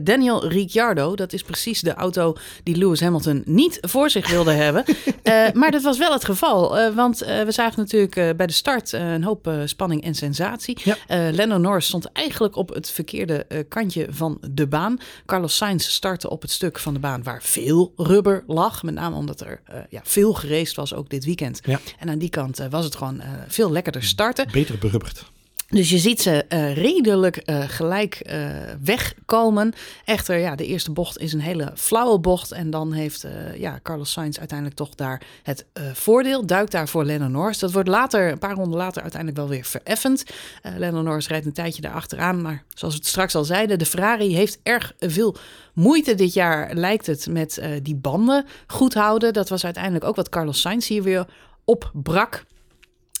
[0.00, 4.84] Daniel Ricciardo, dat is precies de auto die Lewis Hamilton niet voor zich wilde hebben.
[5.60, 9.52] maar dat was wel het geval, want we zagen natuurlijk bij de start een hoop
[9.64, 10.78] spanning en sensatie.
[10.84, 10.96] Ja.
[11.32, 14.98] Lando Norris stond eigenlijk op het verkeerde kantje van de baan.
[15.26, 18.82] Carlos Sainz startte op het stuk van de baan waar veel rubber lag.
[18.82, 21.60] Met name omdat er uh, ja, veel gereest was ook dit weekend.
[21.64, 21.80] Ja.
[21.98, 24.48] En aan die kant uh, was het gewoon uh, veel lekkerder starten.
[24.52, 25.24] Beter berubberd.
[25.70, 28.48] Dus je ziet ze uh, redelijk uh, gelijk uh,
[28.82, 29.72] wegkomen.
[30.04, 32.52] Echter, ja, de eerste bocht is een hele flauwe bocht.
[32.52, 36.46] En dan heeft ja, Carlos Sainz uiteindelijk toch daar het voordeel.
[36.46, 37.58] Duikt daar voor Lennon Norris.
[37.58, 40.24] Dat wordt later, een paar ronden later, uiteindelijk wel weer vereffend.
[40.62, 42.42] Lennon Norris rijdt een tijdje daar achteraan.
[42.42, 45.36] Maar zoals we het straks al zeiden, de Ferrari heeft erg veel
[45.74, 49.32] moeite dit jaar, lijkt het, met die banden goed houden.
[49.32, 51.26] Dat was uiteindelijk ook wat Carlos Sainz hier weer
[51.64, 52.44] opbrak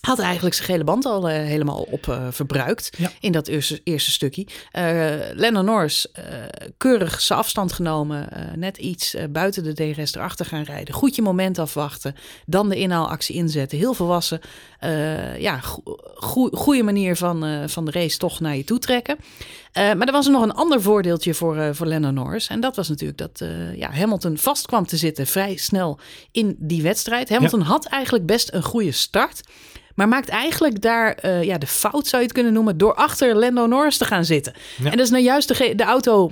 [0.00, 4.10] had eigenlijk zijn gele band al uh, helemaal op uh, verbruikt in dat eerste, eerste
[4.10, 4.46] stukje.
[4.46, 4.82] Uh,
[5.32, 6.06] Lennon Norris
[6.76, 10.94] keurig zijn afstand genomen, net iets buiten de DRS erachter gaan rijden.
[10.94, 12.14] Goed je moment afwachten,
[12.46, 13.78] dan de inhaalactie inzetten.
[13.78, 14.40] Heel volwassen,
[15.38, 15.58] ja,
[16.14, 19.16] go goede manier van, van de race toch naar je toe trekken.
[19.74, 22.46] maar er was er nog een ander voordeeltje voor, voor Lennon Norris.
[22.46, 23.42] En dat was natuurlijk dat
[23.74, 25.98] ja, Hamilton vast kwam te zitten vrij snel
[26.32, 27.28] in die wedstrijd.
[27.28, 29.42] Hamilton had eigenlijk best een goede start.
[29.98, 33.36] Maar maakt eigenlijk daar uh, ja, de fout, zou je het kunnen noemen, door achter
[33.36, 34.52] Lando Norris te gaan zitten.
[34.84, 36.30] En dat is nou juist de, de auto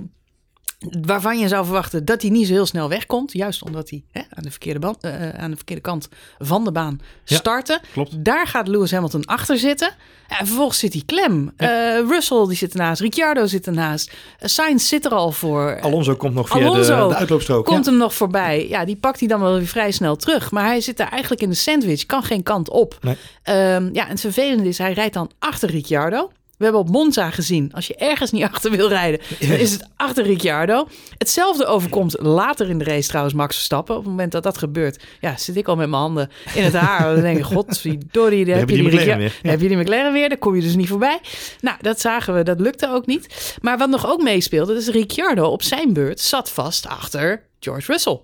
[1.01, 3.33] waarvan je zou verwachten dat hij niet zo heel snel wegkomt.
[3.33, 6.71] Juist omdat hij hè, aan, de verkeerde band, uh, aan de verkeerde kant van de
[6.71, 7.81] baan startte.
[7.91, 8.25] klopt.
[8.25, 9.95] Daar gaat Lewis Hamilton achter zitten.
[10.27, 11.51] En vervolgens zit hij klem.
[11.57, 11.97] Ja.
[11.97, 13.01] Uh, Russell die zit ernaast.
[13.01, 14.11] Ricciardo zit ernaast.
[14.11, 15.79] Uh, Sainz zit er al voor.
[15.81, 17.65] Alonso komt nog via Alonso de, de uitloopstrook.
[17.65, 18.67] komt hem nog voorbij.
[18.67, 20.51] Ja, die pakt hij dan wel weer vrij snel terug.
[20.51, 22.05] Maar hij zit daar eigenlijk in de sandwich.
[22.05, 22.97] Kan geen kant op.
[23.01, 23.15] Nee.
[23.73, 26.31] Um, ja, en het vervelende is, hij rijdt dan achter Ricciardo.
[26.57, 29.89] We hebben op Monza gezien, als je ergens niet achter wil rijden, dan is het
[29.95, 30.87] achter Ricciardo.
[31.17, 33.95] Hetzelfde overkomt later in de race trouwens Max Verstappen.
[33.95, 36.73] Op het moment dat dat gebeurt, ja, zit ik al met mijn handen in het
[36.73, 37.13] haar.
[37.13, 39.39] Dan denk ik, godverdorie, daar heb je die, McLaren weer.
[39.41, 41.19] heb je die McLaren weer, daar kom je dus niet voorbij.
[41.61, 43.55] Nou, dat zagen we, dat lukte ook niet.
[43.61, 47.91] Maar wat nog ook meespeelde, dat is Ricciardo op zijn beurt zat vast achter George
[47.91, 48.19] Russell.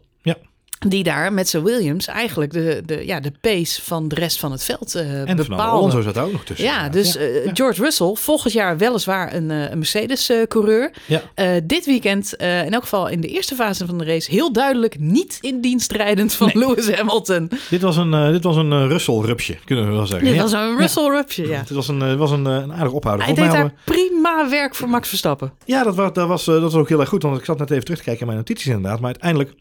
[0.88, 4.52] Die daar met zijn Williams eigenlijk de, de, ja, de pace van de rest van
[4.52, 5.64] het veld uh, en bepaalde.
[5.64, 6.66] Alonso zat ook nog tussen.
[6.66, 10.92] Ja, dus uh, George Russell, volgend jaar weliswaar een, uh, een Mercedes-coureur.
[11.06, 11.22] Ja.
[11.64, 15.38] dit weekend, in elk geval in de eerste fase van de race, heel duidelijk niet
[15.42, 16.68] in dienst rijdend van nee.
[16.68, 17.50] Lewis Hamilton.
[17.70, 20.28] Dit was een, dit was een Russell-rupsje, kunnen we wel zeggen.
[20.28, 21.60] Dit was een Russell-rupsje, ja.
[21.60, 23.26] Dit was een, was een, een aardig ophouder.
[23.26, 25.54] Hij deed daar prima werk voor Max Verstappen.
[25.66, 27.72] Ja, dat was, dat, was, dat was ook heel erg goed, want ik zat net
[27.72, 29.00] even terug te kijken in mijn notities inderdaad.
[29.00, 29.54] Maar uiteindelijk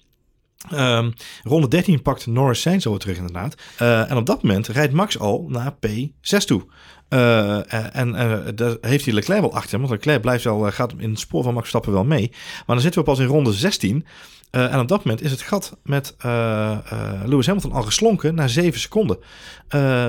[0.70, 3.54] Um, ronde 13 pakt Norris Sainz over terug inderdaad.
[3.82, 6.64] Uh, en op dat moment rijdt Max al naar P6 toe.
[7.08, 9.78] Uh, en uh, daar heeft hij Leclerc wel achter.
[9.78, 12.28] Want Leclerc blijft wel, gaat in het spoor van Max Stappen wel mee.
[12.30, 14.06] Maar dan zitten we pas in ronde 16.
[14.50, 16.14] en op dat moment is het gat met
[17.24, 19.18] Lewis Hamilton al geslonken naar 7 seconden.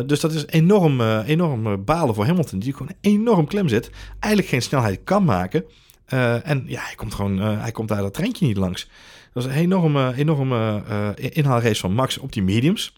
[0.05, 2.59] dus dat is enorm, enorm balen voor Hamilton.
[2.59, 3.89] Die gewoon enorm klem zit.
[4.19, 5.63] Eigenlijk geen snelheid kan maken.
[6.05, 8.87] En ja, hij komt gewoon, hij komt daar dat treintje niet langs.
[9.33, 12.93] Dat was een enorme, enorme uh, inhaalrace van Max op die mediums.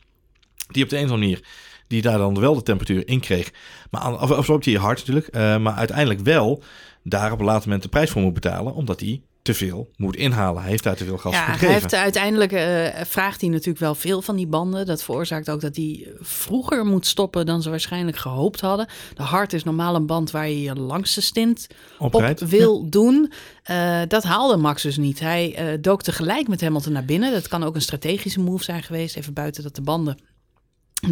[0.67, 1.47] Die op de een of andere manier,
[1.87, 3.53] die daar dan wel de temperatuur in kreeg.
[3.91, 5.33] Maar, of, of op die hard natuurlijk.
[5.61, 6.63] Maar uiteindelijk wel
[7.03, 8.73] daar op een later moment de prijs voor moet betalen.
[8.73, 10.61] Omdat hij te veel moet inhalen.
[10.61, 11.65] Hij heeft daar te veel gas ja, gegeven.
[11.65, 14.85] Hij heeft uiteindelijk uh, vraagt hij natuurlijk wel veel van die banden.
[14.85, 18.87] Dat veroorzaakt ook dat hij vroeger moet stoppen dan ze waarschijnlijk gehoopt hadden.
[19.13, 23.31] De hard is normaal een band waar je je langste stint op, wil doen.
[23.71, 25.19] Uh, dat haalde Max dus niet.
[25.19, 27.31] Hij uh, dook tegelijk met Hamilton naar binnen.
[27.31, 29.15] Dat kan ook een strategische move zijn geweest.
[29.15, 30.17] Even buiten dat de banden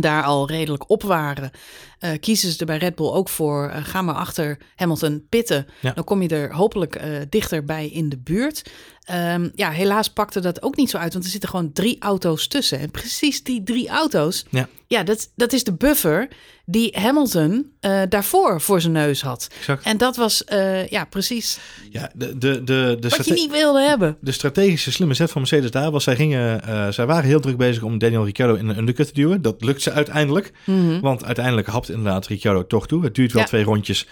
[0.02, 1.52] daar al redelijk op waren,
[2.00, 3.70] uh, kiezen ze er bij Red Bull ook voor.
[3.70, 5.68] Uh, ga maar achter Hamilton pitten.
[5.96, 8.72] Dan kom je er hopelijk uh, dichterbij in de buurt.
[9.12, 12.48] Um, ja, helaas pakte dat ook niet zo uit, want er zitten gewoon drie auto's
[12.48, 12.80] tussen.
[12.80, 16.28] En precies die drie auto's, ja, ja dat, dat is de buffer
[16.66, 19.48] die Hamilton uh, daarvoor voor zijn neus had.
[19.58, 19.86] Exact.
[19.86, 23.82] En dat was uh, ja, precies ja, de, de, de, de wat je niet wilde
[23.82, 24.18] hebben.
[24.20, 27.58] De strategische slimme zet van Mercedes daar was, zij, gingen, uh, zij waren heel druk
[27.58, 29.42] bezig om Daniel Ricciardo in een undercut te duwen.
[29.42, 31.02] Dat lukt ze uiteindelijk, mm -hmm.
[31.02, 33.04] want uiteindelijk hapt inderdaad Ricciardo toch toe.
[33.04, 33.48] Het duurt wel ja.
[33.48, 34.08] twee rondjes.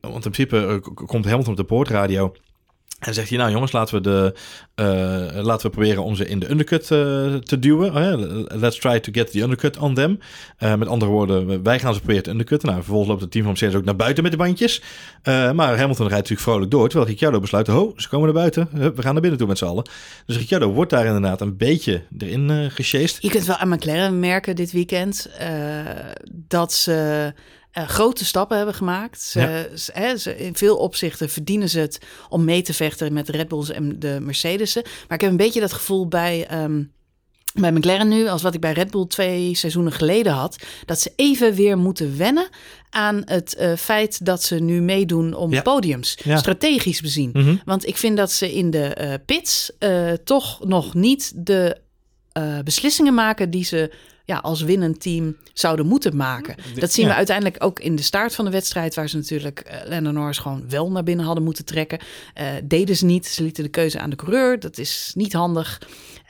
[0.00, 2.34] want in principe komt Hamilton op de poortradio
[3.06, 4.34] En zegt hij, nou jongens, laten we, de,
[4.80, 7.96] uh, laten we proberen om ze in de undercut uh, te duwen.
[7.96, 10.18] Uh, let's try to get the undercut on them.
[10.58, 12.68] met andere woorden, wij gaan ze proberen te undercutten.
[12.68, 14.82] Nou, vervolgens loopt het team van Mercedes ook naar buiten met de bandjes.
[15.24, 16.88] maar Hamilton rijdt natuurlijk vrolijk door.
[16.88, 18.68] Terwijl Ricciardo besluit, ho, ze komen naar buiten.
[18.72, 19.88] we gaan naar binnen toe met z'n allen.
[20.26, 23.06] Dus Ricciardo wordt daar inderdaad een beetje erin uh.
[23.20, 25.30] Je kunt wel aan McLaren merken dit weekend
[26.48, 27.32] dat ze
[27.78, 29.22] uh, grote stappen hebben gemaakt.
[29.22, 33.32] Ze, hè, ze, in veel opzichten verdienen ze het om mee te vechten met de
[33.32, 34.82] Red Bulls en de Mercedes'en.
[34.82, 36.92] Maar ik heb een beetje dat gevoel bij, um,
[37.52, 41.12] bij McLaren nu, als wat ik bij Red Bull twee seizoenen geleden had, dat ze
[41.16, 42.48] even weer moeten wennen
[42.90, 46.18] aan het uh, feit dat ze nu meedoen om podiums.
[46.34, 47.30] Strategisch bezien.
[47.32, 49.72] Mm Want ik vind dat ze in de uh, pits
[50.24, 51.82] toch nog niet de
[52.64, 53.90] beslissingen maken die ze
[54.24, 56.56] ja, als winnend team zouden moeten maken.
[56.74, 59.88] Dat zien we uiteindelijk ook in de start van de wedstrijd, waar ze natuurlijk uh,
[59.88, 61.98] Lennon Norris gewoon wel naar binnen hadden moeten trekken.
[62.40, 63.26] Uh, deden ze niet.
[63.26, 64.60] Ze lieten de keuze aan de coureur.
[64.60, 65.80] Dat is niet handig.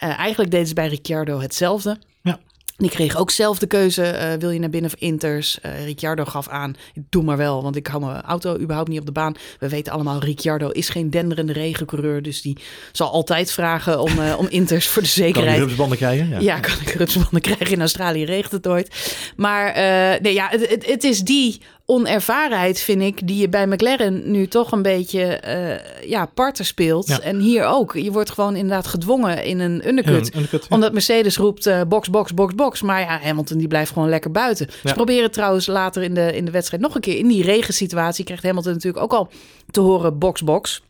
[0.03, 1.99] Uh, eigenlijk deden ze bij Ricciardo hetzelfde.
[2.23, 2.41] Ja.
[2.77, 5.59] Die kreeg ook zelf de keuze, uh, wil je naar binnen of Inters?
[5.63, 6.77] Uh, Ricciardo gaf aan,
[7.11, 9.35] doe maar wel, want ik hou mijn auto überhaupt niet op de baan.
[9.59, 12.59] We weten allemaal, Ricciardo is geen denderende regencoureur, dus die
[12.93, 15.53] zal altijd vragen om, uh, om Inters voor de zekerheid.
[15.53, 16.29] Kan ik rupsbanden krijgen?
[16.29, 16.39] Ja.
[16.41, 17.71] ja, kan ik rupsbanden krijgen.
[17.71, 19.17] In Australië regent het nooit.
[19.37, 19.73] Maar
[20.21, 24.47] nee, ja, het, het, het is die onervarenheid, vind ik, die je bij McLaren nu
[24.47, 27.19] toch een beetje uh, ja, parten speelt.
[27.19, 27.95] En hier ook.
[27.95, 30.31] Je wordt gewoon inderdaad gedwongen in een undercut.
[30.69, 32.83] Omdat Mercedes roept uh, box, box, box, box.
[32.83, 34.69] Maar ja, Hamilton die blijft gewoon lekker buiten.
[34.85, 38.25] Ze proberen trouwens later in de, in de wedstrijd nog een keer in die regensituatie.
[38.25, 39.29] Krijgt Hamilton natuurlijk ook al
[39.71, 40.83] te horen box, box.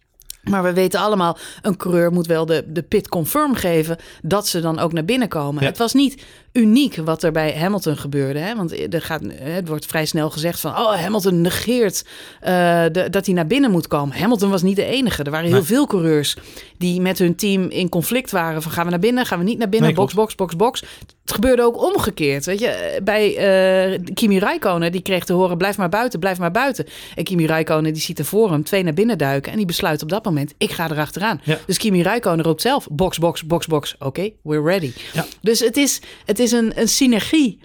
[0.44, 4.61] Maar we weten allemaal, een coureur moet wel de, de pit confirm geven dat ze
[4.61, 5.64] dan ook naar binnen komen.
[5.64, 6.22] Het was niet
[6.55, 8.38] uniek wat er bij Hamilton gebeurde.
[8.38, 8.57] Hè?
[8.57, 10.71] Want er gaat, het wordt vrij snel gezegd van...
[10.71, 12.49] oh, Hamilton negeert uh,
[12.93, 14.17] de, dat hij naar binnen moet komen.
[14.17, 15.23] Hamilton was niet de enige.
[15.23, 16.37] Er waren heel veel coureurs
[16.79, 18.62] die met hun team in conflict waren...
[18.62, 20.83] van gaan we naar binnen, gaan we niet naar binnen, box, box, box, box.
[21.23, 22.45] Het gebeurde ook omgekeerd.
[22.45, 23.01] Weet je?
[23.05, 25.57] Bij uh, Kimi Räikkönen, die kreeg te horen...
[25.57, 26.87] blijf maar buiten, blijf maar buiten.
[27.14, 29.51] En Kimi Räikkönen die ziet er voor hem twee naar binnen duiken...
[29.53, 31.40] en die besluit op dat moment, ik ga erachteraan.
[31.45, 31.59] Ja.
[31.67, 33.95] Dus Kimi Räikkönen roept zelf, box, box, box, box.
[33.95, 34.93] Oké, okay, we're ready.
[35.12, 35.25] Ja.
[35.40, 36.01] Dus het is...
[36.25, 37.61] Het is is een, een synergie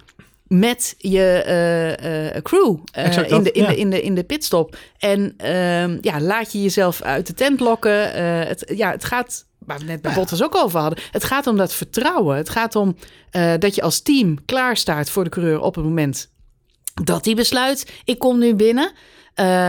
[0.46, 4.76] met je uh, uh, crew uh, in, de, in, de, in, de, in de pitstop.
[4.98, 8.12] En ehm, ja, laat je jezelf uit de tent lokken.
[8.46, 10.98] het, ja, het gaat, waar we net bij Bottas ook over hadden.
[11.10, 12.36] Het gaat om dat vertrouwen.
[12.36, 12.96] Het gaat om
[13.58, 16.30] dat je als team klaar staat voor de coureur op het moment
[17.04, 18.92] dat hij besluit, ik kom nu binnen.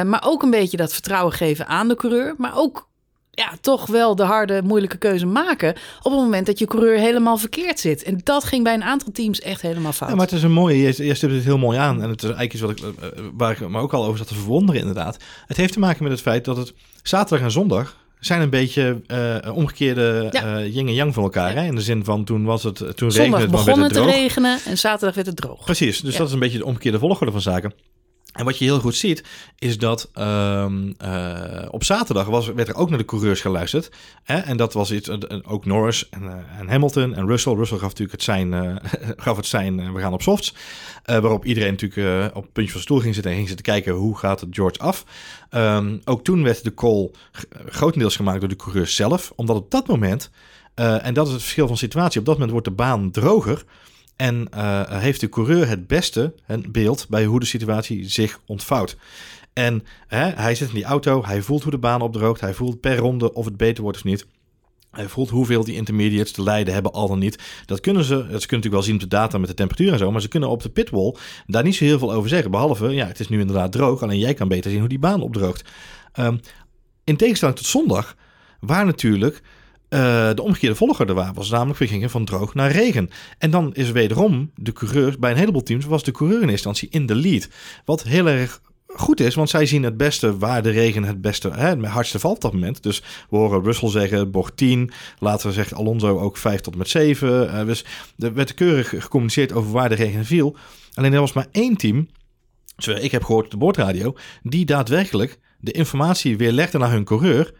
[0.05, 2.33] maar ook een beetje dat vertrouwen geven aan de coureur.
[2.37, 2.89] Maar ook
[3.31, 5.69] ja, toch wel de harde, moeilijke keuze maken.
[6.01, 8.03] op het moment dat je coureur helemaal verkeerd zit.
[8.03, 10.09] En dat ging bij een aantal teams echt helemaal fout.
[10.09, 12.01] Ja, maar het is een mooie, je, je stipt het heel mooi aan.
[12.01, 14.17] En het is eigenlijk iets wat ik, eh, eh, waar ik me ook al over
[14.17, 15.17] zat te verwonderen, inderdaad.
[15.45, 19.01] Het heeft te maken met het feit dat het zaterdag en zondag zijn een beetje
[19.07, 20.59] uh, omgekeerde ja.
[20.59, 21.53] uh, yin en yang van elkaar.
[21.55, 21.65] Hè?
[21.65, 24.11] In de zin van toen was het toen Zondag regende het, begon het, het te
[24.11, 25.65] regenen en zaterdag werd het droog.
[25.65, 27.73] Precies, dus dat is een beetje de omgekeerde volgorde van zaken.
[28.31, 29.23] En wat je heel goed ziet,
[29.59, 33.91] is dat um, uh, op zaterdag was, werd er ook naar de coureurs geluisterd.
[34.23, 34.37] Hè?
[34.37, 35.09] En dat was iets,
[35.43, 37.53] ook Norris en, uh, en, Hamilton en Russell.
[37.53, 38.75] Russell gaf natuurlijk het zijn, uh,
[39.25, 40.55] gaf het zijn we gaan op softs.
[41.05, 44.17] waarop iedereen natuurlijk op het puntje van stoel ging zitten en ging zitten kijken hoe
[44.17, 45.05] gaat het George af.
[45.51, 47.11] Um, ook toen werd de call
[47.65, 49.31] grotendeels gemaakt door de coureurs zelf.
[49.35, 50.29] Omdat op dat moment,
[50.73, 53.63] en dat is het verschil van situatie, op dat moment wordt de baan droger.
[54.21, 58.97] En uh, heeft de coureur het beste een beeld bij hoe de situatie zich ontvouwt.
[59.53, 62.79] En hè, hij zit in die auto, hij voelt hoe de baan opdroogt, hij voelt
[62.79, 64.25] per ronde of het beter wordt of niet.
[64.91, 67.39] Hij voelt hoeveel die intermediates te lijden hebben, al dan niet.
[67.65, 69.97] Dat kunnen ze, dat kunnen natuurlijk wel zien op de data met de temperatuur en
[69.97, 72.51] zo, maar ze kunnen op de pitwall daar niet zo heel veel over zeggen.
[72.51, 75.21] Behalve, ja, het is nu inderdaad droog, alleen jij kan beter zien hoe die baan
[75.21, 75.69] opdroogt.
[76.19, 76.39] Um,
[77.03, 78.15] in tegenstelling tot zondag,
[78.59, 79.41] waar natuurlijk
[79.93, 81.49] uh, de omgekeerde volgorde waar was.
[81.49, 83.09] Namelijk, we gingen van droog naar regen.
[83.37, 86.87] En dan is wederom de coureur, bij een heleboel teams, was de coureur in instantie
[86.91, 87.47] in de lead.
[87.85, 91.49] Wat heel erg goed is, want zij zien het beste waar de regen het beste,
[91.49, 92.83] hè, het hardste valt op dat moment.
[92.83, 97.45] Dus we horen Russell zeggen bocht 10, later zegt Alonso ook 5 tot met 7.
[97.45, 97.85] Uh, dus
[98.17, 100.55] er werd keurig gecommuniceerd over waar de regen viel.
[100.93, 102.07] Alleen er was maar één team,
[102.85, 107.53] ik heb gehoord op de boordradio, die daadwerkelijk de informatie weer legde naar hun coureur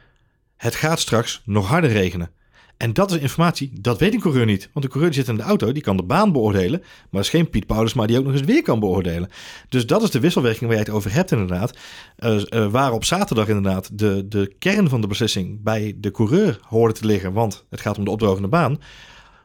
[0.62, 2.32] het gaat straks nog harder regenen.
[2.78, 4.70] En dat is informatie, dat weet een coureur niet.
[4.74, 6.84] Want de coureur zit in de auto, die kan de baan beoordelen.
[7.10, 9.30] Maar is geen Piet Paulus, maar die ook nog eens weer kan beoordelen.
[9.70, 11.78] Dus dat is de wisselwerking waar je het over hebt inderdaad.
[12.20, 16.94] Uh, waar op zaterdag inderdaad de, de kern van de beslissing bij de coureur hoorde
[16.94, 17.34] te liggen.
[17.34, 18.80] Want het gaat om de opdrogende baan.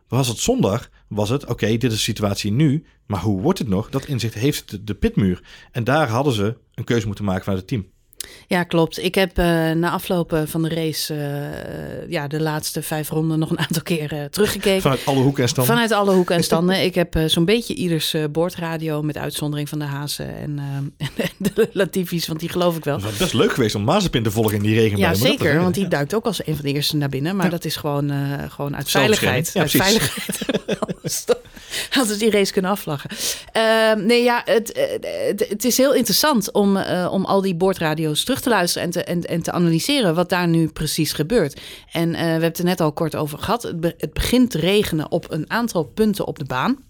[0.08, 2.84] Was het zondag, was het oké, dit is de situatie nu.
[3.06, 3.90] Maar hoe wordt het nog?
[3.90, 5.42] Dat inzicht heeft de pitmuur.
[5.72, 7.94] En daar hadden ze een keuze moeten maken vanuit het team.
[8.46, 9.02] Ja, klopt.
[9.02, 13.50] Ik heb uh, na aflopen van de race uh, ja, de laatste vijf ronden nog
[13.50, 14.82] een aantal keren uh, teruggekeken.
[14.82, 15.74] Vanuit alle hoeken en standen?
[15.74, 16.84] Vanuit alle hoeken en standen.
[16.84, 20.58] ik heb zo'n beetje ieders boordradio met uitzondering van de Hazen en,
[20.98, 22.94] en de Latifi's, want die geloof ik wel.
[22.94, 24.98] Het was best leuk geweest om Mazepin te volgen in die regen.
[24.98, 27.36] Ja, zeker, want die duikt ook als een van de eerste naar binnen.
[27.36, 27.50] Maar ja.
[27.50, 28.12] dat is gewoon,
[28.48, 29.50] gewoon uit veiligheid.
[29.54, 30.44] Ja, uit veiligheid.
[31.90, 33.10] Hadden die race kunnen afvlaggen.
[33.52, 34.90] Ehm, nee, ja, het,
[35.26, 36.76] het, het, is heel interessant om,
[37.10, 40.48] om al die boordradio's terug te luisteren en te, en, en te analyseren wat daar
[40.48, 41.60] nu precies gebeurt.
[41.92, 43.62] En uh, we hebben het er net al kort over gehad.
[43.62, 46.84] Het, be, het begint te regenen op een aantal punten op de baan.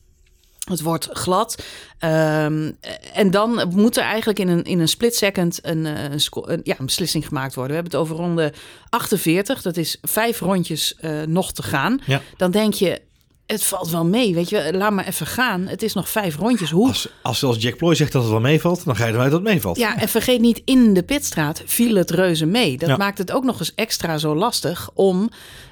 [0.65, 1.63] Het wordt glad.
[2.05, 2.77] Um,
[3.13, 6.75] en dan moet er eigenlijk in een, in een split second een, een, een, ja,
[6.79, 7.77] een beslissing gemaakt worden.
[7.77, 8.53] We hebben het over ronde
[8.89, 9.63] 48.
[9.63, 12.01] Dat is vijf rondjes uh, nog te gaan.
[12.07, 12.23] Ja.
[12.37, 13.01] Dan denk je,
[13.47, 14.71] het valt wel mee, weet je.
[14.73, 15.67] Laat maar even gaan.
[15.67, 16.71] Het is nog vijf rondjes.
[16.71, 16.89] Hoe...
[16.89, 19.41] Als, als, als Jack Ploy zegt dat het wel meevalt, dan ga je eruit dat
[19.41, 19.77] het meevalt.
[19.77, 22.79] Ja, en vergeet niet, in de pitstraat viel het reuze mee.
[22.79, 22.97] Dat ja.
[22.97, 25.31] maakt het ook nog eens extra zo lastig om,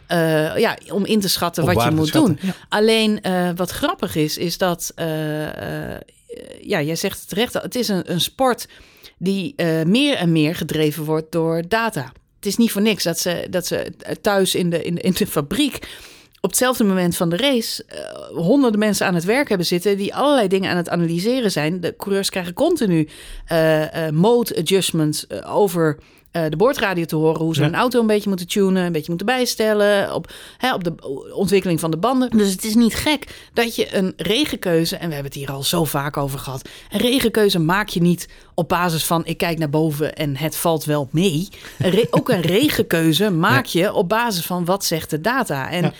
[0.08, 2.52] uh, ja, om in te schatten Op wat je moet schatten, doen.
[2.68, 5.06] Alleen uh, wat grappig is, is dat, uh,
[6.60, 8.68] ja, jij zegt het terecht, het is een, een sport
[9.18, 12.12] die meer en meer gedreven wordt door data.
[12.36, 15.12] Het is niet voor niks dat ze, dat ze thuis in de, in de, in
[15.12, 15.88] de fabriek
[16.44, 20.14] op hetzelfde moment van de race uh, honderden mensen aan het werk hebben zitten die
[20.14, 21.80] allerlei dingen aan het analyseren zijn.
[21.80, 23.08] De coureurs krijgen continu
[23.52, 25.98] uh, uh, mode adjustments over
[26.48, 27.66] de boordradio te horen hoe ze ja.
[27.66, 30.94] een auto een beetje moeten tunen, een beetje moeten bijstellen op, hè, op de
[31.34, 32.30] ontwikkeling van de banden.
[32.30, 35.62] Dus het is niet gek dat je een regenkeuze, en we hebben het hier al
[35.62, 39.70] zo vaak over gehad, een regenkeuze maak je niet op basis van ik kijk naar
[39.70, 41.48] boven en het valt wel mee.
[41.78, 45.70] Een ook een regenkeuze maak je op basis van wat zegt de data.
[45.70, 45.92] En Ja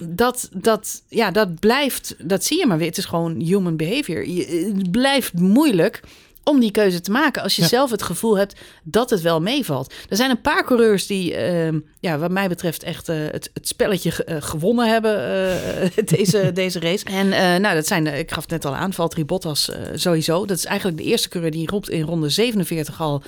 [0.00, 2.88] dat, dat, ja, dat blijft, dat zie je maar weer.
[2.88, 4.28] Het is gewoon human behavior.
[4.28, 6.00] Je, het blijft moeilijk
[6.48, 7.68] om die keuze te maken als je Ja.
[7.68, 9.94] zelf het gevoel hebt dat het wel meevalt.
[10.08, 13.68] Er zijn een paar coureurs die, eh, ja, wat mij betreft, echt eh, het, het
[13.68, 17.04] spelletje eh, gewonnen hebben eh, deze, deze race.
[17.04, 17.28] En
[17.62, 20.44] nou, dat zijn, ik gaf het net al aan, Valtteri Bottas sowieso.
[20.46, 23.22] Dat is eigenlijk de eerste coureur die roept in ronde 47 al,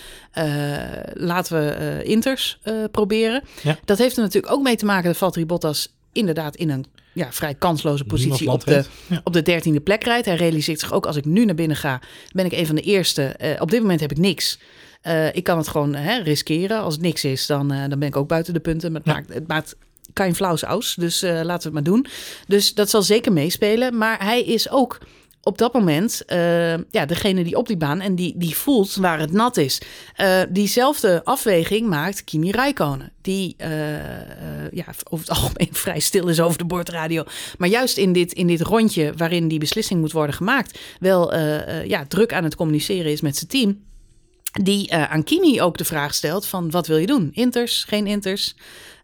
[1.14, 2.58] laten we Inters
[2.90, 3.42] proberen.
[3.62, 3.78] Ja.
[3.84, 7.32] Dat heeft er natuurlijk ook mee te maken dat Valtteri Bottas inderdaad in een ja,
[7.32, 8.84] vrij kansloze positie op de.
[9.06, 9.20] Ja.
[9.24, 10.26] op de dertiende plek rijdt.
[10.26, 12.00] Hij realiseert zich ook als ik nu naar binnen ga,
[12.32, 13.22] ben ik een van de eerste.
[13.22, 14.58] Eh, op dit moment heb ik niks.
[15.00, 16.80] Eh, ik kan het gewoon hè, riskeren.
[16.80, 18.92] Als het niks is, dan, eh, dan ben ik ook buiten de punten.
[18.92, 19.16] Maar het, Ja.
[19.16, 19.76] maakt, het maakt
[20.12, 20.94] kein flauws aus.
[20.94, 22.06] Dus laten we het maar doen.
[22.46, 23.96] Dus dat zal zeker meespelen.
[23.98, 24.98] Maar hij is ook
[25.48, 29.18] op dat moment eh, ja, degene die op die baan en die, die voelt waar
[29.18, 29.80] het nat is.
[30.14, 33.12] Eh, diezelfde afweging maakt Kimi Räikkönen.
[33.22, 33.70] Die eh,
[34.70, 37.24] ja, over het algemeen vrij stil is over de boordradio.
[37.58, 40.78] Maar juist in dit, in dit rondje waarin die beslissing moet worden gemaakt...
[41.00, 41.36] wel
[41.84, 43.86] ja, druk aan het communiceren is met zijn team.
[44.62, 47.30] Die aan Kimi ook de vraag stelt van wat wil je doen?
[47.32, 48.54] Inters, geen inters?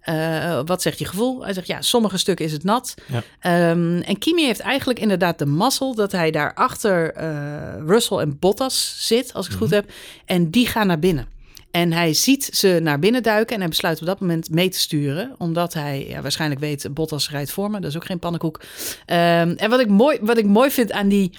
[0.04, 1.44] Eh, wat zegt je gevoel?
[1.44, 2.94] Hij zegt ja, sommige stukken is het nat.
[3.06, 3.22] Ja.
[3.40, 8.38] Ehm, en Kimi heeft eigenlijk inderdaad de mazzel dat hij daar achter eh, Russell en
[8.38, 9.90] Bottas zit, als ik het goed heb.
[10.24, 11.28] En die gaan naar binnen.
[11.70, 14.78] En hij ziet ze naar binnen duiken en hij besluit op dat moment mee te
[14.78, 15.34] sturen.
[15.38, 17.80] Omdat hij ja, waarschijnlijk weet, Bottas rijdt voor me.
[17.80, 18.60] Dat is ook geen pannenkoek.
[19.06, 21.30] Ehm, en wat ik, mooi, wat ik mooi vind aan die,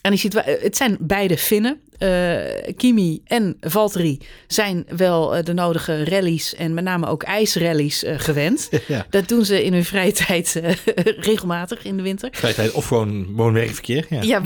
[0.00, 0.52] aan die situatie...
[0.60, 1.80] Het zijn beide Finnen.
[1.98, 6.54] Eh, Kimi en Valtteri zijn wel eh, de nodige rallies...
[6.54, 8.68] en met name ook ijsrallies eh, gewend.
[8.88, 9.06] Ja.
[9.10, 10.72] Dat doen ze in hun vrije tijd eh,
[11.28, 12.28] regelmatig in de winter.
[12.32, 14.06] Vrijheid of gewoon woon-werkverkeer.
[14.10, 14.22] Ja.
[14.22, 14.42] Ja,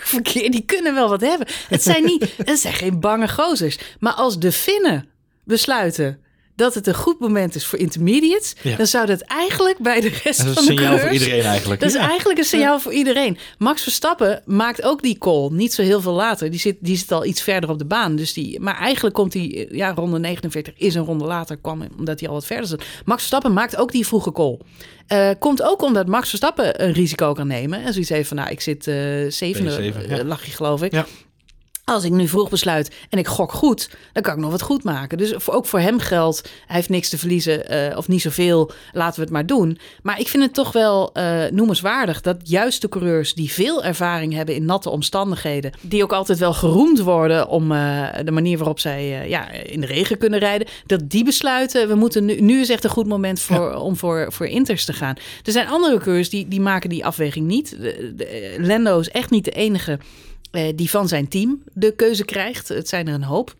[0.00, 1.46] verkeer, die kunnen wel wat hebben.
[1.68, 3.78] Het zijn, niet, het zijn geen bange gozers.
[3.98, 5.08] Maar als de Finnen
[5.44, 6.20] besluiten
[6.60, 8.54] dat het een goed moment is voor intermediates...
[8.62, 8.76] Ja.
[8.76, 11.42] dan zou dat eigenlijk bij de rest Dat is van een de signaal voor iedereen
[11.42, 11.80] eigenlijk.
[11.80, 13.38] Dat is eigenlijk een signaal voor iedereen.
[13.58, 16.50] Max Verstappen maakt ook die call niet zo heel veel later.
[16.50, 18.16] Die zit, die zit al iets verder op de baan.
[18.16, 22.20] Dus die, maar eigenlijk komt hij, ja, ronde 49 is een ronde later, kwam, omdat
[22.20, 22.84] hij al wat verder zat.
[23.04, 24.58] Max Verstappen maakt ook die vroege call.
[25.06, 27.84] Eh, komt ook omdat Max Verstappen een risico kan nemen.
[27.84, 28.94] En zoiets heeft van, nou, ik zit eh
[29.28, 30.24] zevende, P7, eh, ja.
[30.24, 30.92] lag je geloof ik.
[31.90, 34.84] Als ik nu vroeg besluit en ik gok goed, dan kan ik nog wat goed
[34.84, 35.18] maken.
[35.18, 39.14] Dus ook voor hem geldt, hij heeft niks te verliezen eh, of niet zoveel, laten
[39.14, 39.78] we het maar doen.
[40.02, 44.32] Maar ik vind het toch wel eh, noemenswaardig dat juist de coureurs die veel ervaring
[44.32, 48.80] hebben in natte omstandigheden, die ook altijd wel geroemd worden om eh, de manier waarop
[48.80, 52.70] zij ja, in de regen kunnen rijden, dat die besluiten, we moeten nu, nu is
[52.70, 55.16] echt een goed moment voor, om voor, voor Inters te gaan.
[55.44, 57.70] Er zijn andere coureurs die, die maken die afweging niet.
[57.80, 59.98] De, de, Lando is echt niet de enige
[60.50, 62.68] die van zijn team de keuze krijgt.
[62.68, 63.54] Het zijn er een hoop.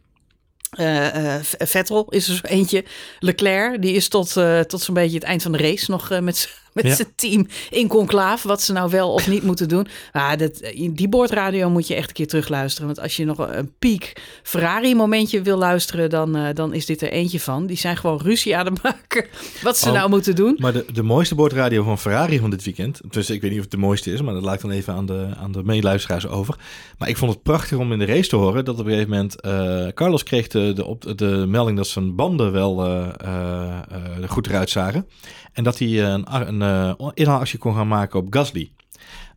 [0.70, 2.84] Eh, eh, Vettel is er zo eentje.
[3.18, 6.18] Leclerc, die is tot, eh, tot zo'n beetje het eind van de race nog eh,
[6.18, 6.94] met, met Ja.
[6.94, 9.86] zijn team in conclave, wat ze nou wel of niet moeten doen.
[10.12, 12.86] Maar dat, die boordradio moet je echt een keer terugluisteren.
[12.86, 17.02] Want als je nog een piek Ferrari momentje wil luisteren, dan, eh, dan is dit
[17.02, 17.66] er eentje van.
[17.66, 19.26] Die zijn gewoon ruzie aan het maken
[19.62, 19.94] wat ze Oh.
[19.94, 20.56] nou moeten doen.
[20.58, 23.00] Maar de, de mooiste boordradio van Ferrari van dit weekend...
[23.10, 24.94] Dus ik weet niet of het de mooiste is, maar dat laat ik dan even
[24.94, 26.54] aan de, aan de meeluisteraars over.
[26.98, 28.64] Maar ik vond het prachtig om in de race te horen...
[28.64, 29.40] dat op een gegeven moment...
[29.40, 33.78] eh, Carlos kreeg de, de, op, de melding dat zijn banden wel eh, eh,
[34.22, 35.06] eh, goed eruit zagen.
[35.52, 38.72] En dat hij eh, een, een eh, inhaalactie kon gaan maken op Gasly.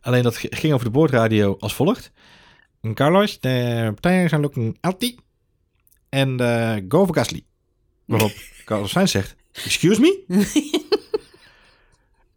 [0.00, 2.12] Alleen dat ging over de boordradio als volgt.
[2.94, 5.16] Carlos, the tires are looking healthy.
[6.08, 7.44] En eh, go for Gasly.
[8.04, 8.32] Waarop
[8.64, 9.36] Carlos Sainz zegt...
[9.52, 10.24] Excuse me?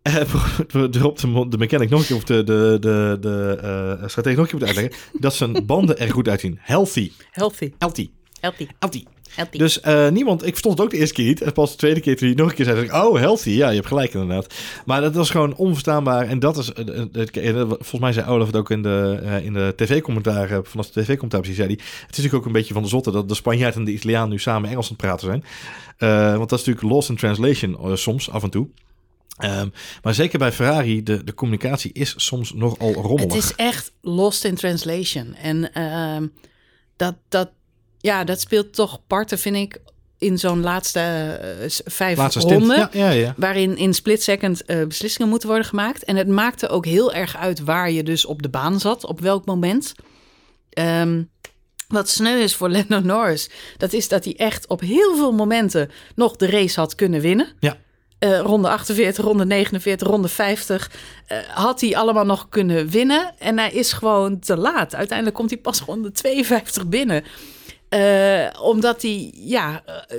[0.08, 0.16] Eh,
[0.92, 4.52] erop de, de mechanic nog een keer, of de, de, de, de eh stratege nog
[4.52, 6.58] een keer moet uitleggen, dat zijn banden er goed uitzien.
[6.62, 7.12] Healthy.
[7.32, 8.10] Healthy, Healthy.
[8.40, 9.04] healthy, Healthy.
[9.36, 9.58] Healthy.
[9.58, 11.42] Dus eh, niemand, ik verstond het ook de eerste keer niet.
[11.42, 13.50] En pas de tweede keer toen hij nog een keer zei, ik, oh, healthy.
[13.50, 14.54] Ja, je hebt gelijk inderdaad.
[14.86, 16.28] Maar dat was gewoon onverstaanbaar.
[16.28, 19.74] En dat is, eh, eh, volgens mij zei Olaf het ook in de, in de
[19.76, 22.90] tv-commentaar, eh, vanaf de tv-commentaar zei hij, het is natuurlijk ook een beetje van de
[22.90, 25.44] zotte dat de Spanjaard en de Italiaan nu samen Engels aan het praten zijn.
[26.38, 28.68] Want dat is natuurlijk lost in translation soms, af en toe.
[29.38, 29.70] Ehm,
[30.04, 33.34] maar zeker bij Ferrari, de, de communicatie is soms nogal rommelig.
[33.34, 35.36] Het is echt lost in translation.
[35.36, 36.28] En ehm,
[36.96, 37.50] dat, dat,
[37.98, 39.82] ja, dat speelt toch parten, vind ik,
[40.18, 42.78] in zo'n laatste eh, vijf Laatste ronden.
[42.78, 43.34] Ja, ja, ja.
[43.38, 46.04] Waarin in split second eh, beslissingen moeten worden gemaakt.
[46.04, 49.20] En het maakte ook heel erg uit waar je dus op de baan zat, op
[49.20, 49.94] welk moment.
[50.70, 51.24] Ehm,
[51.88, 55.92] wat sneu is voor Lando Norris, dat is dat hij echt op heel veel momenten
[56.16, 57.48] nog de race had kunnen winnen.
[57.60, 57.78] Ja.
[58.20, 60.92] Eh, ronde 48, ronde 49, ronde 50
[61.28, 63.34] eh, had hij allemaal nog kunnen winnen.
[63.40, 64.96] En hij is gewoon te laat.
[64.96, 67.24] Uiteindelijk komt hij pas ronde 52 binnen.
[67.90, 70.18] Eh, omdat hij, ja, eh,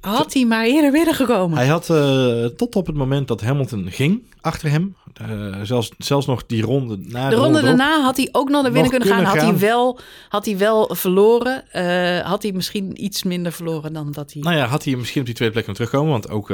[0.00, 1.58] had hij maar eerder binnengekomen.
[1.58, 4.96] Hij had eh, tot op het moment dat Hamilton ging achter hem,
[5.62, 8.90] zelfs, zelfs nog die ronde na De ronde daarna had hij ook nog naar binnen
[8.90, 9.24] kunnen gaan.
[9.24, 11.64] Had hij, wel, had hij wel verloren.
[12.24, 14.42] Had hij misschien iets minder verloren dan dat hij...
[14.42, 16.12] Nou ja, had hij misschien op die tweede plek kunnen terugkomen.
[16.12, 16.50] Want ook,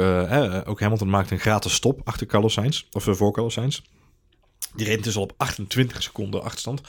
[0.69, 2.83] ook Hamilton maakte een gratis stop achter Carlos Sainz.
[2.91, 3.81] Of voor Carlos Sainz.
[4.79, 6.81] Die reed dus al op 28 seconden achterstand.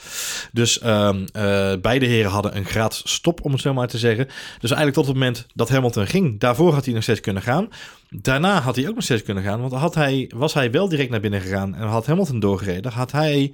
[0.51, 4.25] Dus ehm, eh, beide heren hadden een gratis stop, om het zo maar te zeggen.
[4.59, 7.69] Dus eigenlijk tot het moment dat Hamilton ging, daarvoor had hij nog steeds kunnen gaan.
[8.09, 9.61] Daarna had hij ook nog steeds kunnen gaan.
[9.61, 13.11] Want had hij, was hij wel direct naar binnen gegaan en had Hamilton doorgereden, had
[13.11, 13.53] hij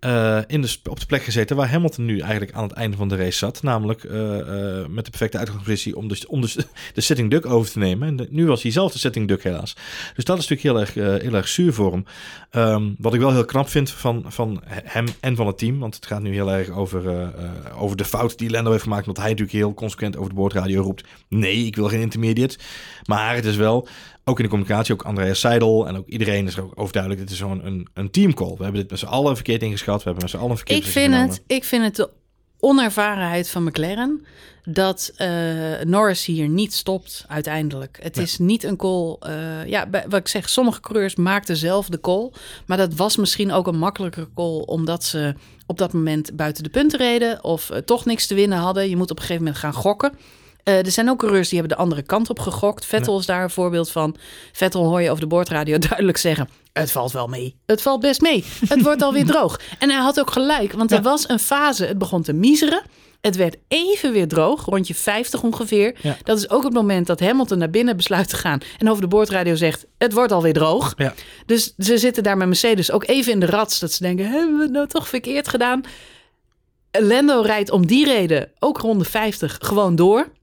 [0.00, 3.08] eh, in de, op de plek gezeten waar Hamilton nu eigenlijk aan het einde van
[3.08, 3.62] de race zat.
[3.62, 7.78] Namelijk eh, eh, met de perfecte uitgangspositie om, de, om de, sitting duck over te
[7.78, 8.08] nemen.
[8.08, 9.76] En nu was hij zelf de sitting duck helaas.
[10.14, 12.04] Dus dat is natuurlijk heel erg, heel erg zuur voor hem.
[12.50, 15.78] Ehm, wat ik wel heel knap vind van, van hem en van het team.
[15.78, 17.32] Want het gaat nu heel erg over,
[17.78, 19.06] over de fout die Lando heeft gemaakt.
[19.06, 21.04] Want hij natuurlijk heel consequent over de boordradio roept.
[21.28, 22.58] Nee, ik wil geen intermediate.
[23.04, 23.88] Maar het is wel,
[24.28, 27.22] ook in de communicatie, ook Andreas Seidel en ook iedereen is er ook overduidelijk.
[27.22, 28.54] Dit is gewoon een, een teamcall.
[28.56, 29.96] We hebben dit met z'n allen verkeerd ingeschat.
[29.98, 32.10] We hebben met z'n allen verkeerd ik, vind het, ik vind het de
[32.60, 34.24] onervarenheid van McLaren
[34.64, 35.28] dat eh,
[35.84, 37.98] Norris hier niet stopt uiteindelijk.
[38.02, 38.24] Het Nee.
[38.24, 39.16] is niet een call.
[39.20, 42.30] eh, ja, wat ik zeg, sommige coureurs maakten zelf de call.
[42.66, 45.34] Maar dat was misschien ook een makkelijker call omdat ze
[45.66, 48.88] op dat moment buiten de punten reden of eh, toch niks te winnen hadden.
[48.88, 50.12] Je moet op een gegeven moment gaan gokken.
[50.66, 52.84] Eh, er zijn ook coureurs die hebben de andere kant op gegokt.
[52.84, 54.16] Vettel is daar een voorbeeld van.
[54.52, 56.48] Vettel hoor je over de boordradio duidelijk zeggen...
[56.72, 57.56] het valt wel mee.
[57.66, 58.44] Het valt best mee.
[58.68, 59.60] Het wordt alweer droog.
[59.78, 61.84] En hij had ook gelijk, want er was een fase...
[61.84, 62.82] het begon te miseren.
[63.20, 65.94] Het werd even weer droog, rondje 50 ongeveer.
[66.00, 66.16] Ja.
[66.22, 68.60] Dat is ook het moment dat Hamilton naar binnen besluit te gaan...
[68.78, 70.94] en over de boordradio zegt, het wordt alweer droog.
[70.96, 71.14] Ja.
[71.46, 73.78] Dus ze zitten daar met Mercedes ook even in de rats...
[73.78, 75.80] dat ze denken, hebben we het nou toch verkeerd gedaan?
[76.90, 80.34] Lando rijdt om die reden, ook ronde 50, gewoon door.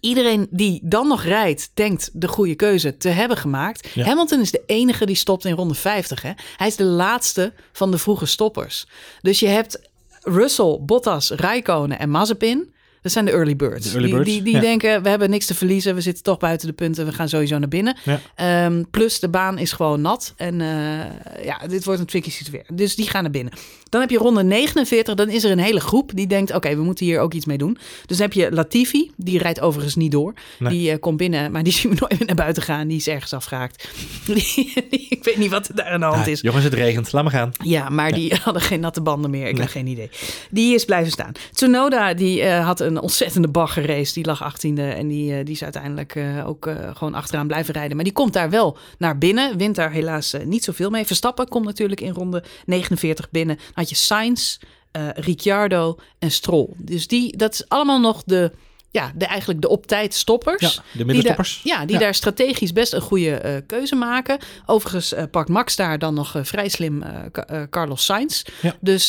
[0.00, 3.88] Iedereen die dan nog rijdt, denkt de goede keuze te hebben gemaakt.
[3.94, 4.04] Ja.
[4.04, 6.22] Hamilton is de enige die stopt in ronde 50.
[6.22, 6.32] Hè?
[6.56, 8.86] Hij is de laatste van de vroege stoppers.
[9.20, 9.80] Dus je hebt
[10.22, 12.74] Russell, Bottas, Raikkonen en Mazepin.
[13.02, 13.86] Dat zijn de early birds.
[13.86, 14.60] De early die birds, die, die ja.
[14.60, 15.94] denken, we hebben niks te verliezen.
[15.94, 17.06] We zitten toch buiten de punten.
[17.06, 17.96] We gaan sowieso naar binnen.
[18.04, 18.20] Ja.
[18.34, 20.34] Ehm, plus de baan is gewoon nat.
[20.36, 22.74] En eh, ja, dit wordt een tricky situatie.
[22.74, 23.52] Dus die gaan naar binnen.
[23.88, 25.14] Dan heb je ronde 49.
[25.14, 26.54] Dan is er een hele groep die denkt...
[26.54, 27.78] oké, we moeten hier ook iets mee doen.
[28.06, 29.10] Dus dan heb je Latifi.
[29.16, 30.34] Die rijdt overigens niet door.
[30.58, 30.72] Nee.
[30.72, 32.88] Die eh, komt binnen, maar die zien we nooit meer naar buiten gaan.
[32.88, 33.88] Die is ergens afgehaakt.
[34.26, 34.34] Die,
[34.90, 36.40] die- ik weet niet wat er daar aan de hand Ah, is.
[36.40, 37.12] jongens, het regent.
[37.12, 37.52] Laat maar gaan.
[37.64, 39.46] Ja, maar die hadden geen natte banden meer.
[39.46, 39.60] Ik Nee.
[39.62, 40.10] heb geen idee.
[40.50, 41.32] Die is blijven staan.
[41.52, 44.12] Tsunoda die eh, had een ontzettende baggerrace.
[44.12, 46.14] Die lag 18e en die, eh, die is uiteindelijk
[46.46, 47.94] ook gewoon achteraan blijven rijden.
[47.96, 49.56] Maar die komt daar wel naar binnen.
[49.58, 51.04] Wint daar helaas niet zoveel mee.
[51.06, 53.58] Verstappen komt natuurlijk in ronde 49 binnen.
[53.76, 54.56] Had je Sainz,
[54.90, 56.68] eh, Ricciardo en Stroll.
[56.76, 58.52] Dus die, dat is allemaal nog de
[58.90, 60.60] ja, de, eigenlijk de op tijd stoppers.
[60.60, 61.60] Ja, de die daar, middenstoppers.
[61.64, 62.00] ja, die Ja.
[62.00, 64.38] daar strategisch best een goede eh, keuze maken.
[64.66, 67.02] Overigens eh, pakt Max daar dan nog vrij slim
[67.32, 68.42] Ca- Carlos Sainz.
[68.62, 68.76] Ja.
[68.80, 69.08] Dus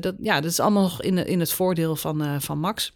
[0.00, 2.92] dat, ja, dat is allemaal nog in, in het voordeel van, van Max.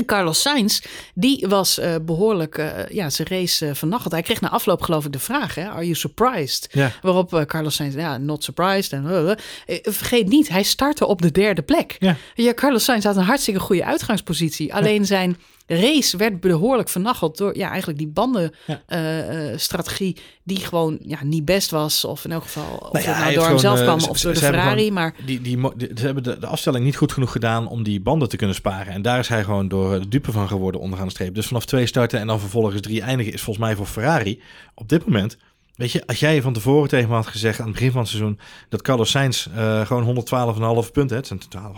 [0.00, 0.80] En Carlos Sainz,
[1.14, 4.12] die was eh, behoorlijk eh, ja, zijn race uh, vernacheld.
[4.12, 6.68] Hij kreeg na afloop geloof ik de vraag, hè, are you surprised?
[6.72, 6.92] Ja.
[7.02, 8.92] Waarop eh, Carlos Sainz, ja, not surprised.
[8.92, 9.36] En,
[9.82, 11.96] vergeet niet, hij startte op de derde plek.
[11.98, 12.16] Ja.
[12.34, 14.74] Ja, Carlos Sainz had een hartstikke goede uitgangspositie.
[14.74, 15.36] Alleen zijn
[15.74, 20.22] race werd behoorlijk vernacheld door ja, eigenlijk die bandenstrategie Ja.
[20.44, 22.04] die gewoon ja, niet best was.
[22.04, 24.08] Of in elk geval, of Nou ja, nou door hem gewoon, zelf eh, kwam ze-
[24.10, 24.78] of door de Ferrari.
[24.78, 28.00] gewoon- Maar Die, die, ze hebben de, de afstelling niet goed genoeg gedaan om die
[28.00, 28.92] banden te kunnen sparen.
[28.92, 31.34] En daar is hij gewoon door de dupe van geworden onderaan de streep.
[31.34, 34.42] Dus vanaf twee starten en dan vervolgens drie eindigen is volgens mij voor Ferrari
[34.74, 35.36] op dit moment...
[35.74, 38.08] Weet je, als jij van tevoren tegen me had gezegd aan het begin van het
[38.10, 40.24] seizoen dat Carlos Sainz eh, gewoon
[40.84, 41.74] 112,5 punten, het zijn totaal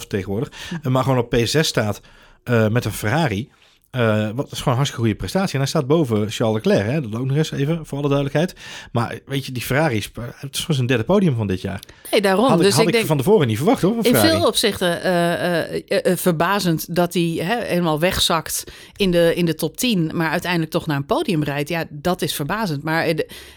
[0.00, 0.50] 112,5 tegenwoordig,
[0.82, 2.00] eh, maar gewoon op P6 staat
[2.44, 3.48] eh, met een Ferrari.
[3.90, 5.52] eh, wat is gewoon een hartstikke goede prestatie.
[5.52, 6.86] En hij staat boven Charles Leclerc.
[6.90, 7.00] Hè?
[7.00, 8.54] Dat ook nog eens even, voor alle duidelijkheid.
[8.92, 11.80] Maar weet je, die Ferrari, is- het is gewoon zijn derde podium van dit jaar.
[12.10, 12.44] nee, daarom.
[12.48, 15.02] Had ik, dus had ik denk, van tevoren niet verwacht hoor, van In veel opzichten
[15.02, 18.64] eh, eh, eh, eh, verbazend dat hij hè, helemaal wegzakt
[18.96, 21.68] in de, in de top 10, maar uiteindelijk toch naar een podium rijdt.
[21.68, 22.82] Ja, dat is verbazend.
[22.82, 23.06] Maar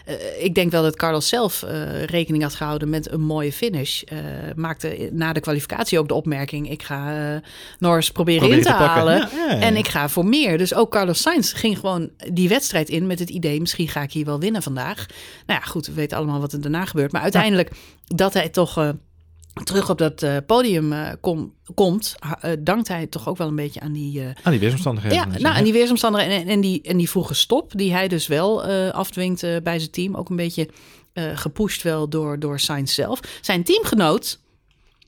[0.04, 4.02] eh, ik denk wel dat Carlos zelf eh, rekening had gehouden met een mooie finish.
[4.02, 4.18] Eh,
[4.54, 7.40] maakte na de kwalificatie ook de opmerking: ik ga
[7.78, 9.16] Norris proberen, Proberen in te, halen.
[9.16, 9.60] Ja, ja, ja.
[9.60, 10.58] En ik ga voor meer.
[10.58, 14.12] Dus ook Carlos Sainz ging gewoon die wedstrijd in met het idee: misschien ga ik
[14.12, 15.06] hier wel winnen vandaag.
[15.46, 17.12] Nou ja, goed, we weten allemaal wat er daarna gebeurt.
[17.12, 17.70] Maar uiteindelijk
[18.06, 18.94] dat hij toch.
[19.64, 23.54] Terug op dat eh, podium eh, kom- komt, eh, dankt hij toch ook wel een
[23.56, 25.18] beetje aan die, Aan die weersomstandigheden.
[25.18, 28.26] ja, nou, en die weersomstandigheden en, en, die, en die vroege stop, die hij dus
[28.26, 30.14] wel afdwingt bij zijn team.
[30.14, 30.68] Ook een beetje
[31.34, 33.20] gepusht wel door, door Sainz zelf.
[33.40, 34.40] Zijn teamgenoot,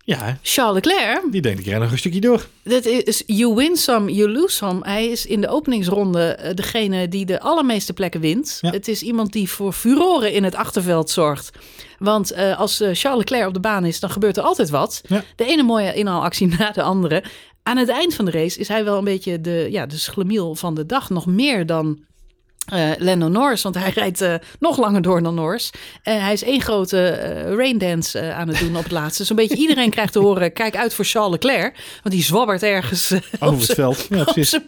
[0.07, 2.47] Ja, Charles Leclerc, die denkt ik ren nog een stukje door.
[2.63, 4.81] dat is you win some, you lose some.
[4.83, 8.59] Hij is in de openingsronde eh, degene die de allermeeste plekken wint.
[8.61, 8.71] Ja.
[8.71, 11.51] Het is iemand die voor furoren in het achterveld zorgt.
[11.99, 15.01] Want eh, als eh, Charles Leclerc op de baan is, dan gebeurt er altijd wat.
[15.07, 15.25] Ja.
[15.37, 17.25] De ene mooie inhaalactie na de andere.
[17.63, 20.55] Aan het eind van de race is hij wel een beetje de, ja, de schlemiel
[20.55, 21.11] van de dag.
[21.11, 21.99] Nog meer dan
[22.67, 25.71] eh Lando Norris, want hij rijdt eh, nog langer door dan Norris.
[26.03, 29.25] En hij is één grote eh raindance eh, aan het doen op het laatste.
[29.25, 31.77] Zo'n beetje iedereen krijgt te horen, kijk uit voor Charles Leclerc.
[32.03, 34.07] Want die zwabbert ergens eh, Over op het veld.
[34.11, 34.62] Ja, op zijn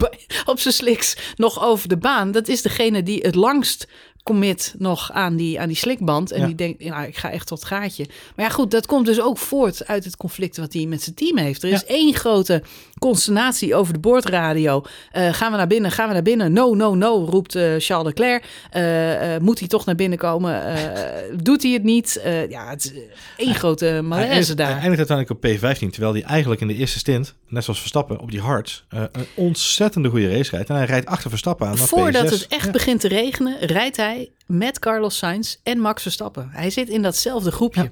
[0.45, 2.31] op zijn sliks nog over de baan.
[2.31, 3.87] Dat is degene die het langst
[4.23, 6.31] commit nog aan die, aan die slikband.
[6.31, 6.45] En Ja.
[6.45, 8.05] die denkt, ik ga echt tot gaatje.
[8.35, 11.15] Maar ja, goed, dat komt dus ook voort uit het conflict wat hij met zijn
[11.15, 11.63] team heeft.
[11.63, 12.63] Er is één grote
[12.99, 14.83] consternatie over de boordradio.
[15.11, 16.53] Eh, gaan we naar binnen, gaan we naar binnen?
[16.53, 18.43] No, no, no, roept eh, Charles Leclerc.
[18.71, 20.61] Eh, eh, moet hij toch naar binnen komen?
[21.43, 22.21] Doet hij het niet?
[22.49, 22.91] Ja, het is
[23.37, 24.77] één grote malaise eindigt, hij daar.
[24.81, 28.31] eindigt uiteindelijk op P15, terwijl hij eigenlijk in de eerste stint, net zoals Verstappen, op
[28.31, 30.69] die hards, eh, een ontzettende goede race rijdt.
[30.69, 31.77] En hij rijdt achter Verstappen aan.
[31.77, 32.29] Voordat P6.
[32.29, 32.71] het echt Ja.
[32.71, 36.49] begint te regenen, rijdt hij met Carlos Sainz en Max Verstappen.
[36.51, 37.81] Hij zit in datzelfde groepje.
[37.81, 37.89] Ja.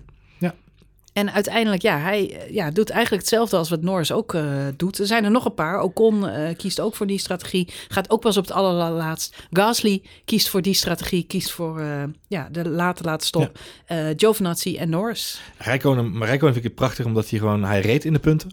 [1.16, 4.44] En uiteindelijk, ja, hij eh, ja, doet eigenlijk hetzelfde als wat Norris ook eh,
[4.78, 5.00] doet.
[5.00, 5.82] Er zijn er nog een paar.
[5.82, 7.68] Ocon eh kiest ook voor die strategie.
[7.88, 9.48] Gaat ook pas op het allerlaatst.
[9.52, 11.24] Gasly kiest voor die strategie.
[11.24, 11.82] Kiest voor
[12.28, 13.60] ja, de late, late stop.
[13.86, 15.42] Eh Giovinazzi en Norris.
[15.58, 18.50] Rijkonen, maar Rijkonen vind ik het prachtig, omdat hij gewoon, hij reed in de punten.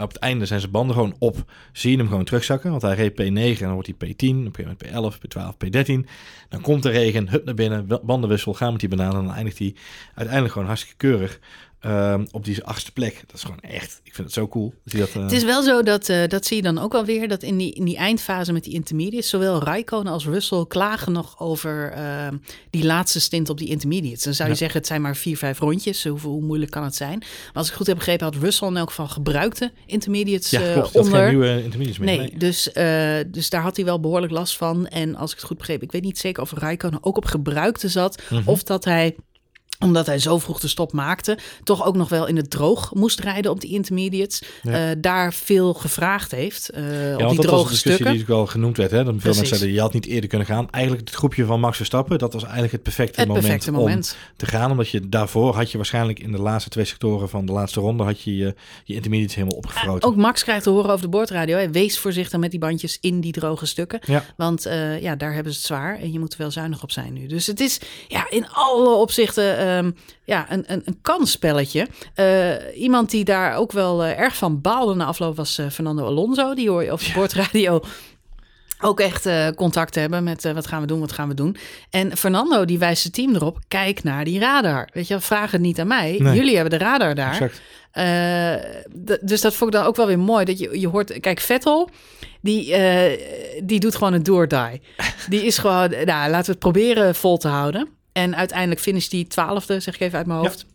[0.00, 1.52] Op het einde zijn zijn banden gewoon op.
[1.72, 4.46] Zie je hem gewoon terugzakken, want hij reed P9 en dan wordt hij P10, op
[4.46, 6.08] een gegeven moment P11, P12, P13.
[6.48, 9.58] Dan komt de regen, hup naar binnen, bandenwissel, gaan met die banaan en dan eindigt
[9.58, 9.74] hij
[10.14, 11.40] uiteindelijk gewoon hartstikke keurig
[11.82, 13.22] ehm, op die achtste plek.
[13.26, 14.74] Dat is gewoon echt, ik vind het zo cool.
[14.84, 17.28] Dat eh, Het is wel zo dat, eh, dat zie je dan ook wel weer,
[17.28, 21.40] dat in die, in die eindfase met die intermediates, zowel Raikkonen als Russell klagen nog
[21.40, 22.28] over eh,
[22.70, 24.22] die laatste stint op die intermediates.
[24.22, 24.60] Dan zou je Ja.
[24.60, 26.04] zeggen, het zijn maar vier, vijf rondjes.
[26.04, 27.18] Hoe, hoe moeilijk kan het zijn?
[27.18, 30.72] Maar als ik goed heb begrepen, had Russell in elk geval gebruikte intermediates ja, eh,
[30.72, 30.96] klopt.
[30.96, 31.18] Onder.
[31.20, 32.16] geen nieuwe intermediates meer.
[32.16, 34.86] Nee, Dus, eh, dus daar had hij wel behoorlijk last van.
[34.86, 37.88] En als ik het goed begreep, ik weet niet zeker of Raikkonen ook op gebruikte
[37.88, 38.22] zat.
[38.30, 38.42] Mhm.
[38.48, 39.16] Of dat hij
[39.82, 43.20] omdat hij zo vroeg de stop maakte, toch ook nog wel in het droog moest
[43.20, 44.42] rijden op die intermediates.
[44.62, 44.90] Ja.
[44.90, 48.26] eh, daar veel gevraagd heeft eh, Ja, op want die dat was een discussie stukken.
[48.26, 48.90] die ook al genoemd werd.
[48.90, 48.96] Hè?
[48.96, 49.38] Dat veel Precies.
[49.38, 50.70] mensen zeiden, je had niet eerder kunnen gaan.
[50.70, 54.00] Eigenlijk het groepje van Max Verstappen, dat was eigenlijk het perfecte, Het moment, perfecte om
[54.36, 54.70] te gaan.
[54.70, 58.02] Omdat je daarvoor had je waarschijnlijk in de laatste twee sectoren van de laatste ronde...
[58.02, 58.54] had je je,
[58.84, 60.08] je intermediates helemaal opgefroten.
[60.08, 61.56] Ook Max krijgt te horen over de boordradio.
[61.56, 64.00] Hè, wees voorzichtig met die bandjes in die droge stukken.
[64.06, 64.24] Ja.
[64.36, 65.98] Want eh, ja, daar hebben ze het zwaar.
[65.98, 67.26] En je moet er wel zuinig op zijn nu.
[67.26, 69.90] Dus het is ja, in alle opzichten ehm,
[70.24, 71.86] ja, een, een, een kansspelletje.
[72.14, 76.04] Eh, iemand die daar ook wel eh, erg van baalde na afloop was eh, Fernando
[76.04, 76.54] Alonso.
[76.54, 77.80] Die hoor je op de boordradio
[78.80, 81.56] ook echt uh, contact hebben met uh, wat gaan we doen, wat gaan we doen.
[81.90, 84.88] En Fernando die wijst het team erop, kijk naar die radar.
[84.92, 86.16] Weet je, vraag het niet aan mij.
[86.18, 86.34] Nee.
[86.34, 87.52] Jullie hebben de radar daar.
[87.94, 88.54] Uh,
[89.20, 90.44] dus dat vond ik dan ook wel weer mooi.
[90.44, 91.90] Dat je, je hoort, kijk, Vettel,
[92.40, 92.76] die,
[93.64, 94.80] die doet gewoon een door die.
[95.28, 97.88] Die is gewoon, nou, laten we het proberen vol te houden.
[98.12, 100.66] En uiteindelijk finish die twaalfde, zeg ik even uit mijn hoofd.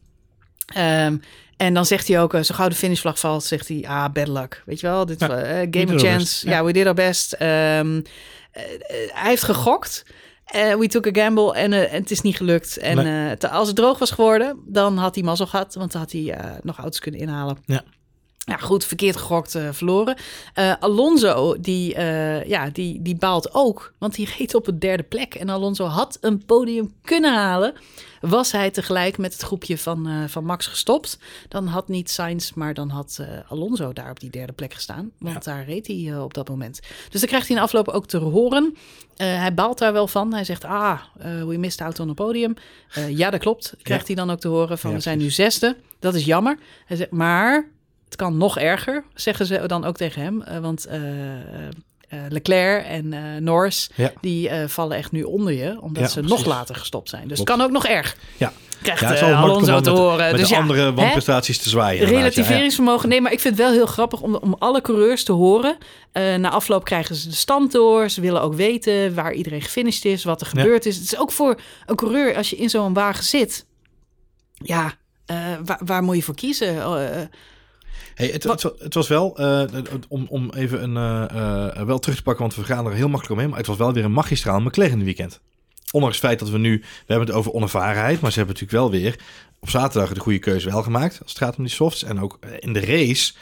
[0.73, 1.05] Ja.
[1.05, 1.21] Um,
[1.57, 4.27] en dan zegt hij ook, uh, zo gauw de finishvlag valt, zegt hij, ah, bad
[4.27, 4.63] luck.
[4.65, 6.49] Weet je wel, dit ja, uh, game of chance.
[6.49, 7.33] Ja, we did our best.
[7.33, 8.03] Um, uh,
[9.07, 10.05] hij heeft gegokt.
[10.51, 12.77] we took a gamble en, het is niet gelukt.
[12.77, 13.35] En nee.
[13.37, 15.73] als het droog was geworden, dan had hij mazzel gehad.
[15.73, 17.57] Want dan had hij nog auto's kunnen inhalen.
[17.65, 17.83] Ja.
[18.49, 20.17] Ja, goed, verkeerd gegokt, uh, verloren.
[20.55, 25.03] Uh, Alonso, die, uh, ja, die, die baalt ook, want die reed op het derde
[25.03, 25.35] plek.
[25.35, 27.73] En Alonso had een podium kunnen halen.
[28.21, 32.73] Was hij tegelijk met het groepje van, van Max gestopt, dan had niet Sainz, maar
[32.73, 35.11] dan had Alonso daar op die derde plek gestaan.
[35.19, 36.79] Want daar reed hij op dat moment.
[37.09, 38.75] Dus dan krijgt hij in afloop ook te horen.
[39.15, 40.33] hij baalt daar wel van.
[40.33, 42.53] Hij zegt, ah, we missed out on het podium.
[43.09, 43.73] ja, dat klopt.
[43.81, 44.13] Krijgt ja.
[44.13, 45.77] hij dan ook te horen van, ja, we zijn nu zesde.
[45.99, 46.57] Dat is jammer.
[46.85, 47.75] Hij zegt, maar
[48.07, 50.43] het kan nog erger, zeggen ze dan ook tegen hem.
[50.47, 54.11] Uh, want uh, uh, Leclerc en Norris, ja.
[54.21, 56.37] die vallen echt nu onder je, omdat ja, ze precies.
[56.37, 57.27] nog later gestopt zijn.
[57.27, 58.17] Dus het kan ook nog erg.
[58.37, 58.53] Ja.
[58.81, 60.31] Krijgt ja, Alonso te horen.
[60.31, 62.05] Met dus de andere wanprestaties te zwaaien.
[62.05, 63.09] Relativeringsvermogen.
[63.09, 65.77] Nee, maar ik vind het wel heel grappig om, om alle coureurs te horen.
[66.13, 68.09] na afloop krijgen ze de stand door.
[68.09, 70.95] Ze willen ook weten waar iedereen gefinished is, wat er gebeurd is.
[70.95, 73.65] Het is ook voor een coureur, als je in zo'n wagen zit.
[74.53, 74.93] Ja,
[75.65, 76.75] waar, waar, moet je voor kiezen?
[78.17, 79.63] Hey, het, het, het, was wel, uh,
[80.07, 80.95] om, om even een,
[81.31, 83.49] uh, uh, wel terug te pakken, want we gaan er heel makkelijk omheen.
[83.49, 85.39] Maar het was wel weer een magistraal McLaren weekend.
[85.91, 88.81] Ondanks het feit dat we nu, we hebben het over onervarenheid, maar ze hebben natuurlijk
[88.81, 89.19] wel weer
[89.59, 91.19] op zaterdag de goede keuze wel gemaakt.
[91.21, 92.03] Als het gaat om die softs.
[92.03, 93.33] En ook in de race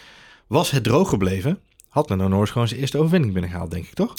[0.48, 1.60] was het droog gebleven.
[1.90, 4.14] Had men Norris gewoon zijn eerste overwinning binnengehaald, denk ik toch?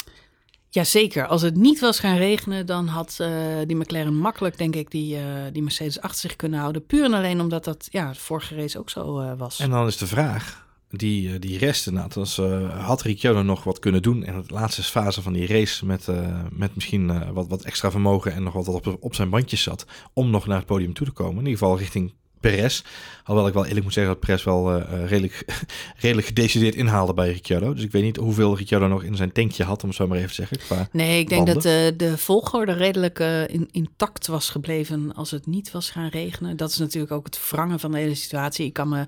[0.76, 1.26] Jazeker.
[1.26, 3.28] Als het niet was gaan regenen, dan had uh,
[3.66, 5.22] die McLaren makkelijk, denk ik, die, uh,
[5.52, 6.86] die Mercedes achter zich kunnen houden.
[6.86, 9.58] Puur en alleen omdat dat ja, de vorige race ook zo uh, was.
[9.58, 12.36] En dan is de vraag, die, die resten, nou, als,
[12.78, 16.08] had Ricciardo nog wat kunnen doen in de laatste fase van die race met,
[16.50, 19.86] met misschien wat, wat extra vermogen en nog wat, wat op, op zijn bandjes zat,
[20.12, 21.38] om nog naar het podium toe te komen.
[21.38, 22.82] In ieder geval richting Perez.
[23.24, 25.44] Alhoewel ik wel eerlijk moet zeggen dat Perez wel uh, redelijk,
[26.00, 27.74] redelijk gedecideerd inhaalde bij Ricciardo.
[27.74, 30.16] Dus ik weet niet hoeveel Ricciardo nog in zijn tankje had, om het zo maar
[30.16, 30.58] even te zeggen.
[30.58, 35.30] Qua nee, ik denk dat de, de volgorde redelijk uh, in, intact was gebleven als
[35.30, 36.56] het niet was gaan regenen.
[36.56, 38.66] Dat is natuurlijk ook het wrangen van de hele situatie.
[38.66, 39.06] Ik kan me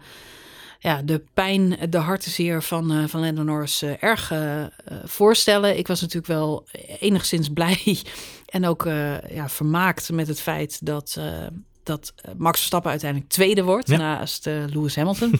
[0.79, 4.65] ja, de pijn, de hartenzeer van, uh, van Lando Norris uh, erg uh,
[5.05, 5.79] voorstellen.
[5.79, 6.67] Ik was natuurlijk wel
[6.99, 7.99] enigszins blij
[8.47, 8.85] en ook
[9.31, 11.21] ja, vermaakt met het feit dat
[11.89, 15.33] dat eh, Max Verstappen uiteindelijk tweede wordt naast uh, Lewis Hamilton.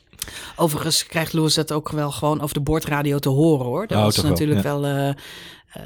[0.56, 3.86] Overigens krijgt Lewis dat ook wel gewoon over de boordradio te horen hoor.
[3.86, 4.92] Dat oh, was natuurlijk wel, ja.
[4.92, 5.14] wel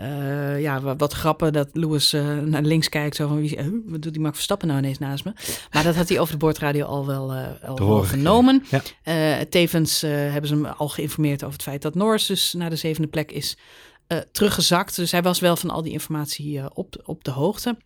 [0.03, 2.13] uh, ja, wat, grappen dat Lewis
[2.45, 3.17] naar links kijkt.
[3.17, 5.33] Zo van, wie, wat doet die Max Verstappen nou ineens naast me?
[5.73, 8.65] Maar dat had hij over de boordradio al wel, al wel genomen.
[9.05, 9.45] Ja.
[9.45, 13.09] tevens hebben ze hem al geïnformeerd over het feit dat Norris dus naar de zevende
[13.09, 13.57] plek is
[14.33, 14.97] teruggezakt.
[14.97, 17.77] Dus hij was wel van al die informatie op, op de hoogte.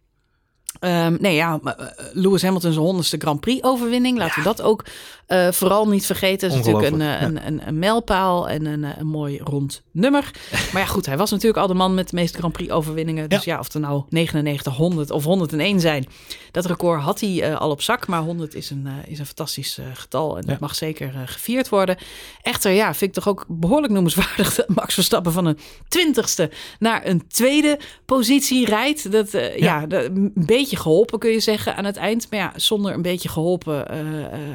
[0.81, 4.18] Um, nee, ja, eh, Lewis Hamilton's honderdste Grand Prix overwinning.
[4.18, 4.85] Laten we dat ook
[5.29, 6.49] uh, vooral niet vergeten.
[6.49, 10.31] Is natuurlijk een, eh, een, een, een, mijlpaal en een, een mooi rond nummer.
[10.72, 13.29] maar ja, goed, hij was natuurlijk al de man met de meeste Grand Prix overwinningen.
[13.29, 16.07] Dus ja, ja of er nou 99, 100 of 101 zijn.
[16.51, 18.07] Dat record had hij uh, al op zak.
[18.07, 20.39] Maar 100 is een, is een fantastisch getal.
[20.39, 21.97] En dat mag zeker gevierd worden.
[22.43, 25.59] Echter, ja, vind ik toch ook behoorlijk noemenswaardig dat Max Verstappen van een
[25.89, 29.12] twintigste naar een tweede positie rijdt.
[29.12, 32.31] Dat, ja, ja een beetje geholpen, kun je zeggen, aan het eind.
[32.31, 33.87] Maar ja, zonder een beetje geholpen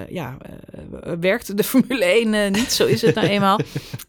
[0.09, 0.37] ja,
[1.19, 2.71] werkt de Formule 1 niet.
[2.71, 3.59] Zo is het nou eenmaal.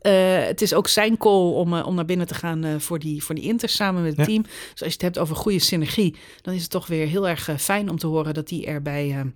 [0.49, 3.45] het is ook zijn call om, om naar binnen te gaan voor, die, voor die
[3.45, 4.43] Inter samen met het team.
[4.43, 7.49] Dus als je het hebt over goede synergie, dan is het toch weer heel erg
[7.59, 9.33] fijn om te horen dat die er bij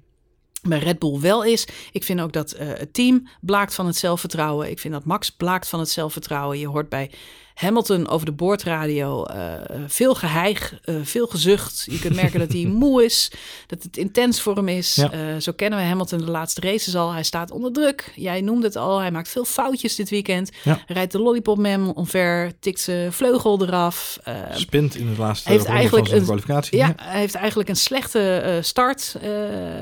[0.68, 1.66] bij Red Bull wel is.
[1.92, 4.70] Ik vind ook dat het team blaakt van het zelfvertrouwen.
[4.70, 6.58] Ik vind dat Max blaakt van het zelfvertrouwen.
[6.58, 7.10] Je hoort bij
[7.54, 9.26] Hamilton over de boordradio.
[9.30, 9.52] Uh,
[9.86, 11.86] veel geheig, uh, veel gezucht.
[11.90, 13.30] Je kunt merken dat hij moe is,
[13.66, 14.94] dat het intens voor hem is.
[14.94, 15.12] Ja.
[15.12, 17.12] Uh, zo kennen we Hamilton de laatste races al.
[17.12, 18.12] Hij staat onder druk.
[18.14, 18.98] Jij noemde het al.
[18.98, 20.50] Hij maakt veel foutjes dit weekend.
[20.62, 20.80] Ja.
[20.86, 24.18] Rijdt de lollipop man omver, tikt zijn vleugel eraf.
[24.54, 26.78] Spint in de laatste heeft eigenlijk zijn kwalificatie.
[26.78, 29.16] Ja, hij heeft eigenlijk een slechte start.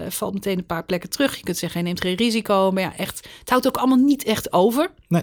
[0.08, 1.36] valt meteen een paar plekken terug.
[1.36, 2.70] Je kunt zeggen, hij neemt geen risico.
[2.70, 4.90] Maar ja, echt, het houdt ook allemaal niet echt over.
[5.08, 5.22] Nee.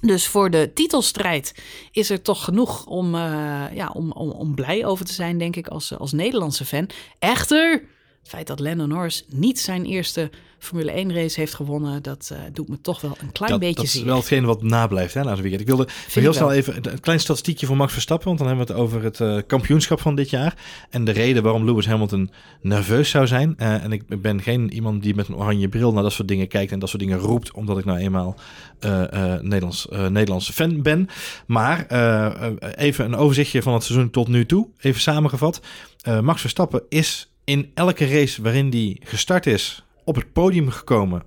[0.00, 1.54] Dus voor de titelstrijd
[1.92, 5.56] is er toch genoeg om, uh, ja, om, om, om blij over te zijn, denk
[5.56, 6.88] ik, als, als Nederlandse fan.
[7.18, 7.82] Echter,
[8.28, 12.38] Het feit dat Lennon Norris niet zijn eerste Formule 1 race heeft gewonnen, dat uh,
[12.52, 14.00] doet me toch wel een klein dat, beetje dat zeer.
[14.00, 15.60] is wel hetgeen wat nablijft hè, na zo'n weekend.
[15.60, 18.72] Ik wilde heel snel even een klein statistiekje voor Max Verstappen, want dan hebben we
[18.72, 20.54] het over het eh, kampioenschap van dit jaar.
[20.90, 23.54] En de reden waarom Lewis Hamilton nerveus zou zijn.
[23.56, 26.48] Eh, en ik ben geen iemand die met een oranje bril naar dat soort dingen
[26.48, 28.36] kijkt en dat soort dingen roept, omdat ik nou eenmaal
[28.80, 31.08] eh, eh, Nederlands, eh, Nederlandse fan ben.
[31.46, 35.60] Maar eh, eh, even een overzichtje van het seizoen tot nu toe, even samengevat.
[36.02, 41.22] Eh, Max Verstappen is in elke race waarin hij gestart is op het podium gekomen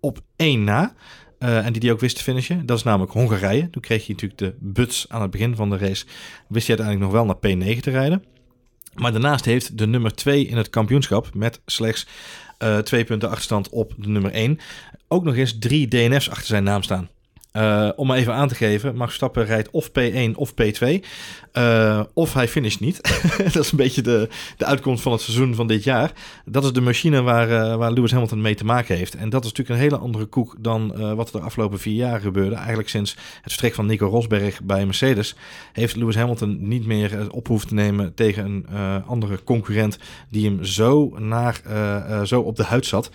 [0.00, 0.94] op één na.
[1.38, 2.66] Eh, en die die ook wist te finishen.
[2.66, 3.70] Dat is namelijk Hongarije.
[3.70, 6.04] Toen kreeg hij natuurlijk de buts aan het begin van de race.
[6.48, 8.24] Wist hij uiteindelijk nog wel naar P9 te rijden.
[8.94, 12.06] Maar daarnaast heeft de nummer 2 in het kampioenschap met slechts
[12.58, 14.58] eh, twee punten achterstand op de nummer 1
[15.08, 17.08] ook nog eens drie DNF's achter zijn naam staan.
[17.56, 21.04] Eh, om maar even aan te geven, Max Verstappen rijdt of P1 of P2.
[21.56, 23.00] Eh, of hij finisht niet.
[23.52, 26.12] dat is een beetje de, de uitkomst van het seizoen van dit jaar.
[26.44, 29.14] Dat is de machine waar, eh, waar Lewis Hamilton mee te maken heeft.
[29.14, 31.94] En dat is natuurlijk een hele andere koek dan eh, wat er de afgelopen vier
[31.94, 32.54] jaar gebeurde.
[32.54, 35.36] Eigenlijk sinds het vertrek van Nico Rosberg bij Mercedes...
[35.72, 39.98] heeft Lewis Hamilton niet meer op hoeven te nemen tegen een andere concurrent...
[40.30, 41.60] die hem zo, naar,
[42.24, 43.10] zo op de huid zat.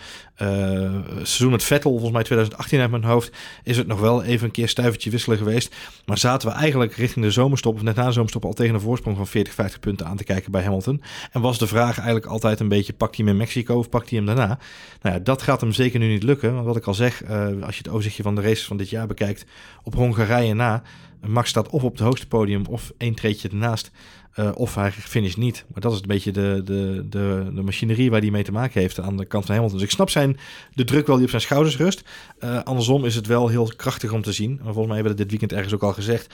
[1.16, 3.32] Seizoen met Vettel, volgens mij 2018 uit mijn hoofd...
[3.64, 5.76] is het nog wel even een keer stuivertje wisselen geweest.
[6.06, 7.76] Maar zaten we eigenlijk richting de zomerstop...
[7.76, 10.52] of net na de al tegen een voorsprong van 40, 50 punten aan te kijken
[10.52, 11.02] bij Hamilton.
[11.32, 12.94] En was de vraag eigenlijk altijd een beetje...
[12.94, 14.60] pakt hij hem in Mexico of pakt hij hem daarna?
[15.02, 16.54] Nou ja, dat gaat hem zeker nu niet lukken.
[16.54, 18.90] Want wat ik al zeg, eh, als je het overzichtje van de races van dit
[18.90, 19.46] jaar bekijkt...
[19.84, 20.82] op Hongarije na...
[21.28, 23.92] Max staat of op het hoogste podium of één treetje ernaast...
[24.36, 25.66] Uh, of hij finisht niet.
[25.74, 28.82] Maar dat is een beetje de, de, de, de machinerie waar hij mee te maken
[28.82, 29.80] heeft aan de kant van Hamilton.
[29.80, 30.38] Dus ik snap zijn,
[30.74, 32.04] de druk wel die op zijn schouders rust.
[32.40, 34.50] Uh, andersom is het wel heel krachtig om te zien.
[34.50, 36.34] Maar volgens mij hebben we dit weekend ergens ook al gezegd...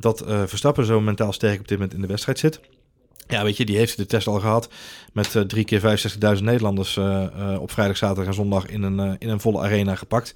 [0.00, 2.60] dat uh, Verstappen zo mentaal sterk op dit moment in de wedstrijd zit.
[3.28, 4.68] Ja, weet je, die heeft de test al gehad
[5.12, 5.80] met uh, drie keer
[6.36, 9.94] 65.000 Nederlanders uh, uh, op vrijdag, zaterdag en zondag in een, in een volle arena
[9.94, 10.34] gepakt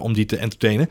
[0.00, 0.88] om die te entertainen.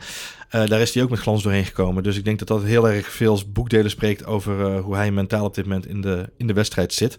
[0.50, 2.02] daar is hij ook met glans doorheen gekomen.
[2.02, 5.54] Dus ik denk dat dat heel erg veel boekdelen spreekt over hoe hij mentaal op
[5.54, 7.14] dit moment in de, in de wedstrijd zit.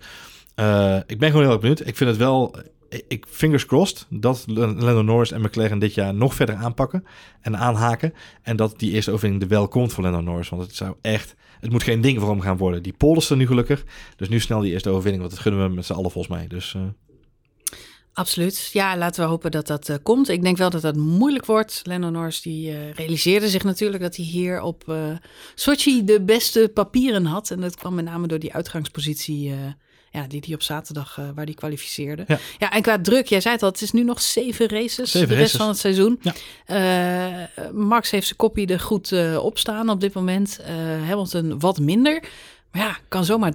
[1.05, 1.88] ik ben gewoon heel erg benieuwd.
[1.88, 2.55] Ik vind het wel
[3.08, 7.04] ik fingers crossed dat Lando Norris en McLaren dit jaar nog verder aanpakken
[7.42, 8.14] en aanhaken.
[8.42, 10.50] En dat die eerste overwinning er wel komt voor Lando Norris.
[10.50, 12.84] Want het zou echt, het moet geen ding voor hem gaan worden.
[12.84, 12.96] Die
[13.30, 13.84] er nu gelukkig.
[14.16, 16.48] Dus nu snel die eerste overwinning, want dat gunnen we met z'n allen volgens mij.
[16.48, 16.74] Dus...
[16.74, 16.82] Uh...
[18.14, 18.70] Absoluut.
[18.74, 20.30] Ja, laten we hopen dat dat uh, komt.
[20.30, 21.82] Ik denk wel dat dat moeilijk wordt.
[21.84, 24.96] Lando Norris die uh, realiseerde zich natuurlijk dat hij hier op uh,
[25.56, 27.52] Sochi de beste papieren had.
[27.52, 29.54] En dat kwam met name door die uitgangspositie
[30.12, 32.24] ja, die hij op zaterdag uh, waar die kwalificeerde.
[32.28, 32.39] Ja.
[32.57, 35.28] ja, en qua druk, jij zei het al, het is nu nog zeven races zeven
[35.28, 35.60] de rest races.
[35.60, 36.20] van het seizoen.
[36.22, 37.45] Ja.
[37.57, 40.60] Uh, Max heeft zijn kopie er goed uh, op staan op dit moment.
[41.07, 42.24] Hamilton wat minder.
[42.72, 43.53] Maar ja, kan zomaar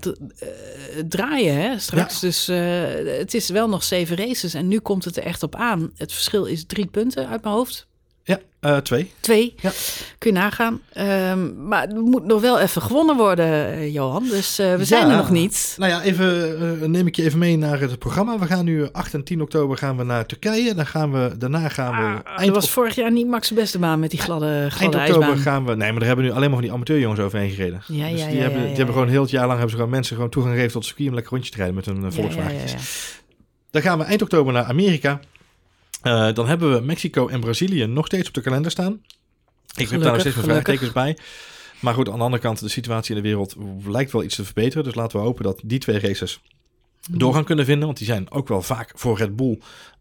[1.09, 2.21] draaien hè, straks.
[2.21, 2.27] Ja.
[2.27, 2.47] Dus
[3.19, 5.91] het is wel nog zeven races en nu komt het er echt op aan.
[5.97, 7.87] Het verschil is drie punten uit mijn hoofd.
[8.27, 9.13] Ja, uh, twee.
[9.21, 9.71] Twee, ja.
[10.19, 10.81] kun je nagaan.
[11.31, 14.29] Um, maar het moet nog wel even gewonnen worden, Johan.
[14.29, 15.75] Dus uh, we zijn er nog niet.
[15.79, 18.39] Nou ja, even, uh, neem ik je even mee naar het programma.
[18.39, 20.75] We gaan nu 8 en 10 oktober gaan we naar Turkije.
[20.75, 22.23] Dan gaan we, daarna gaan we...
[22.25, 25.29] Ah, eind was vorig jaar niet Max beste baan met die gladde, gladde Eind oktober
[25.29, 25.53] ijsbaan.
[25.53, 25.75] gaan we...
[25.75, 27.83] Nee, maar daar hebben nu alleen maar van die amateurjongens overheen gereden.
[27.87, 29.77] Ja, dus ja, die, ja, hebben, die hebben gewoon heel het jaar lang hebben ze
[29.77, 32.13] gewoon mensen gewoon toegang gegeven tot het circuit om lekker rondjes te rijden met hun
[32.13, 32.79] Volkswagen.
[33.71, 35.21] Dan gaan we eind oktober naar Amerika.
[36.05, 38.93] Uh, dan hebben we Mexico en Brazilië nog steeds op de kalender staan.
[38.93, 39.01] Ik
[39.75, 41.19] gelukkig, heb daar nog steeds mijn vraagtekens bij.
[41.81, 44.45] Maar goed, aan de andere kant, de situatie in de wereld lijkt wel iets te
[44.45, 44.85] verbeteren.
[44.85, 46.41] Dus laten we hopen dat die twee races
[47.11, 47.87] door gaan kunnen vinden.
[47.87, 49.59] Want die zijn ook wel vaak voor Red Bull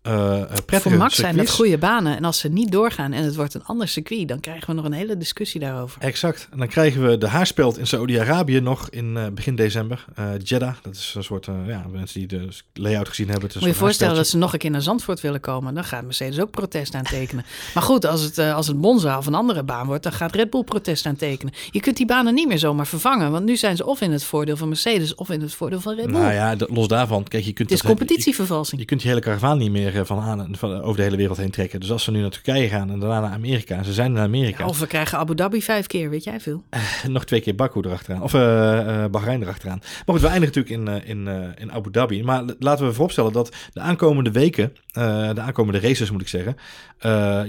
[0.08, 2.16] uh, Voor Max zijn dat goede banen.
[2.18, 4.28] En als ze niet doorgaan en het wordt een ander circuit...
[4.28, 6.01] dan krijgen we nog een hele discussie daarover.
[6.01, 6.47] Exact.
[6.51, 10.06] En dan krijgen we de haarspeld in Saudi-Arabië nog in uh, begin december.
[10.20, 13.49] Uh, Jeddah, dat is een soort, ja, mensen die de layout gezien hebben.
[13.54, 15.74] Moet je je voorstellen dat ze nog een keer naar Zandvoort willen komen.
[15.74, 17.45] Dan gaat Mercedes ook protest aantekenen.
[17.74, 20.04] maar goed, als het, als het Monza of een andere baan wordt...
[20.04, 21.54] dan gaat Red Bull protest aantekenen.
[21.72, 23.32] Je kunt die banen niet meer zomaar vervangen.
[23.32, 25.16] Want nu zijn ze of in het voordeel van Mercedes...
[25.16, 26.20] of in het voordeel van Red Bull.
[26.20, 27.24] Nou ja, los daarvan.
[27.24, 28.72] Kijk, je kunt het is competitievervalsing.
[28.76, 31.38] Je, je kunt die hele karavaan niet meer van aan, van, over de hele wereld
[31.38, 31.80] heen trekken.
[31.80, 33.84] Dus als ze nu naar Turkije gaan en daarna naar Amerika.
[33.84, 34.64] Ze zijn naar Amerika.
[34.64, 36.64] Ja, of we krijgen Abu Dhabi vijf keer, weet jij veel.
[36.70, 38.22] Uh, nog twee keer Baku erachteraan.
[38.22, 39.80] Of uh, uh, Bahrein erachteraan.
[39.80, 42.24] Maar goed, we eindigen natuurlijk in, in, in Abu Dhabi.
[42.24, 46.56] Maar laten we vooropstellen dat de aankomende weken, de aankomende races moet ik zeggen.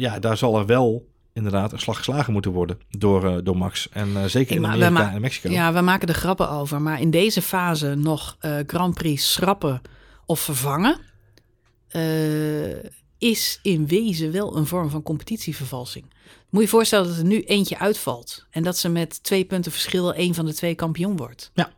[0.01, 3.89] ja, daar zal er wel inderdaad een slag geslagen moeten worden door, door Max.
[3.89, 5.51] En zeker in Amerika en Mexico.
[5.51, 6.83] Ja, we maken er grappen over.
[6.83, 8.37] Maar in deze fase nog
[8.67, 9.83] Grand Prix schrappen
[10.27, 11.13] of vervangen...
[11.97, 12.75] Uh,
[13.19, 16.05] is in wezen wel een vorm van competitievervalsing.
[16.51, 19.73] Moet je je voorstellen dat er nu eentje uitvalt en dat ze met twee punten
[19.73, 21.51] verschil een van de twee kampioen wordt.
[21.55, 21.73] Ja.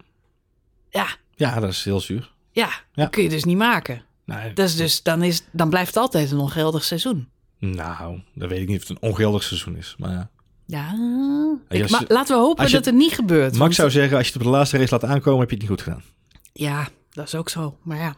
[0.90, 1.06] Ja.
[1.34, 2.32] Ja, dat is heel zuur.
[2.50, 3.02] Ja, ja.
[3.02, 4.04] dat kun je dus niet maken.
[4.24, 7.28] Nee, Dat is dus, dan, is, dan blijft het altijd een ongeldig seizoen.
[7.58, 9.94] Nou, dan weet ik niet of het een ongeldig seizoen is.
[9.98, 10.30] Maar ja.
[10.66, 10.86] Ja,
[11.68, 13.44] Als ik, je- maar laten we hopen je- dat het niet gebeurt.
[13.50, 15.56] Max want- zou zeggen, als je het op de laatste race laat aankomen, heb je
[15.56, 16.02] het niet goed gedaan.
[16.52, 17.78] Ja, dat is ook zo.
[17.82, 18.14] Maar ja,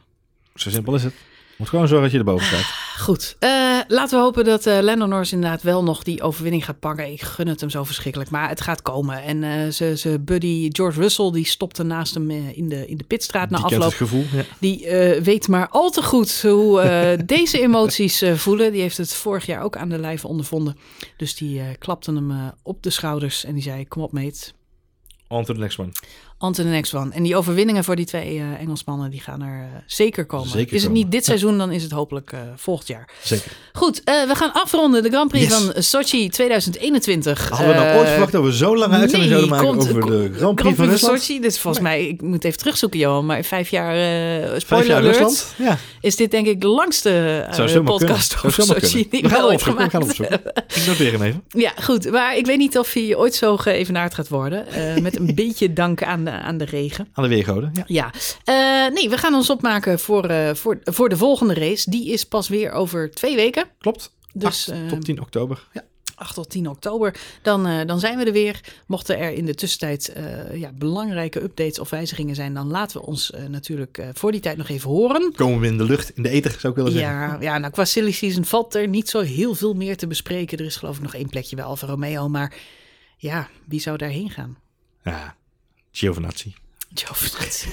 [0.54, 1.14] Zo simpel is het.
[1.58, 2.64] Moet gewoon zorgen dat je erboven staat.
[2.98, 3.36] goed.
[3.38, 3.50] Eh,
[3.88, 7.12] laten we hopen dat eh Lando Norris inderdaad wel nog die overwinning gaat pakken.
[7.12, 9.22] Ik gun het hem zo verschrikkelijk, maar het gaat komen.
[9.22, 13.50] En eh zijn buddy George Russell, die stopte naast hem in de, in de pitstraat
[13.50, 13.98] na Die kent afloop.
[13.98, 14.24] het gevoel.
[14.32, 14.44] Ja.
[14.58, 18.72] Die eh, weet maar al te goed hoe eh, deze emoties eh, voelen.
[18.72, 20.76] Die heeft het vorig jaar ook aan de lijve ondervonden.
[21.16, 24.50] Dus die eh, klapte hem eh, op de schouders en die zei: Kom op, mate.
[25.28, 25.90] On to the next one.
[26.40, 27.10] On to the next one.
[27.14, 30.48] En die overwinningen voor die twee eh, Engelsmannen, die gaan er eh, zeker komen.
[30.48, 30.98] Zeker is het komen.
[31.02, 33.08] niet dit seizoen, dan is het hopelijk eh, volgend jaar.
[33.22, 33.50] Zeker.
[33.72, 35.54] Goed, we gaan afronden de Grand Prix Yes.
[35.72, 37.48] van Sochi 2021.
[37.48, 40.30] Hadden we nou ooit verwacht dat we zo lang uitzending nee, zouden maken over de
[40.36, 41.20] Grand Prix van Rusland?
[41.22, 41.40] Sochi.
[41.40, 43.26] Dus volgens mij, ik moet even terugzoeken, Johan.
[43.26, 43.94] Maar vijf jaar,
[44.48, 45.54] Vijf spoiler alert, Rusland?
[45.58, 48.58] Ja, is dit denk ik de langste zomaar podcast kunnen.
[48.60, 49.10] Over Sochi kunnen.
[49.10, 49.84] die We gaan ooit opzoeken.
[49.84, 50.40] We gaan gemaakt opzoeken.
[50.76, 51.42] Ik noteer hem even.
[51.48, 52.10] Ja, goed.
[52.10, 54.66] Maar ik weet niet of hij ooit zo geëvenaard gaat worden.
[54.66, 57.08] eh, met een beetje dank aan de, aan de regen.
[57.12, 57.70] Aan de weergoden.
[57.74, 57.84] Ja.
[57.86, 58.12] Ja,
[58.44, 61.90] Eh, nee, we gaan ons opmaken voor, eh, voor, voor de volgende race.
[61.90, 63.64] Die is pas weer over twee weken.
[63.78, 64.16] Klopt.
[64.32, 65.68] Dus 8 eh, tot 10 oktober.
[65.72, 65.84] Ja.
[66.14, 67.14] 8 tot 10 oktober.
[67.42, 68.60] Dan, dan zijn we er weer.
[68.86, 70.12] Mochten er in de tussentijd
[70.52, 74.68] ja, belangrijke updates of wijzigingen zijn, dan laten we ons natuurlijk voor die tijd nog
[74.68, 75.32] even horen.
[75.36, 77.18] Komen we in de lucht, in de ether zou ik willen zeggen.
[77.18, 80.58] Ja, ja, nou qua silly season valt er niet zo heel veel meer te bespreken.
[80.58, 82.54] Er is geloof ik nog één plekje bij Alfa Romeo, maar
[83.16, 84.58] ja, wie zou daarheen gaan?
[85.04, 85.36] Ja,
[85.90, 86.54] Giovinazzi.
[86.94, 87.68] Giovinazzi.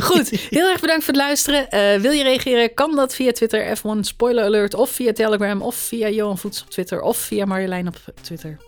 [0.00, 1.70] Goed, heel erg bedankt voor het luisteren.
[1.70, 2.74] Eh, wil je reageren?
[2.74, 6.70] Kan dat via Twitter, F1 Spoiler Alert, of via Telegram, of via Johan Voets op
[6.70, 8.58] Twitter, of via Marjolein op Twitter.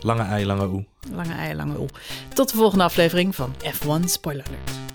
[0.00, 0.84] Lange ei, lange oe.
[1.12, 1.88] Lange ei, lange oe.
[2.34, 4.87] Tot de volgende aflevering van F1 Spoiler Alert.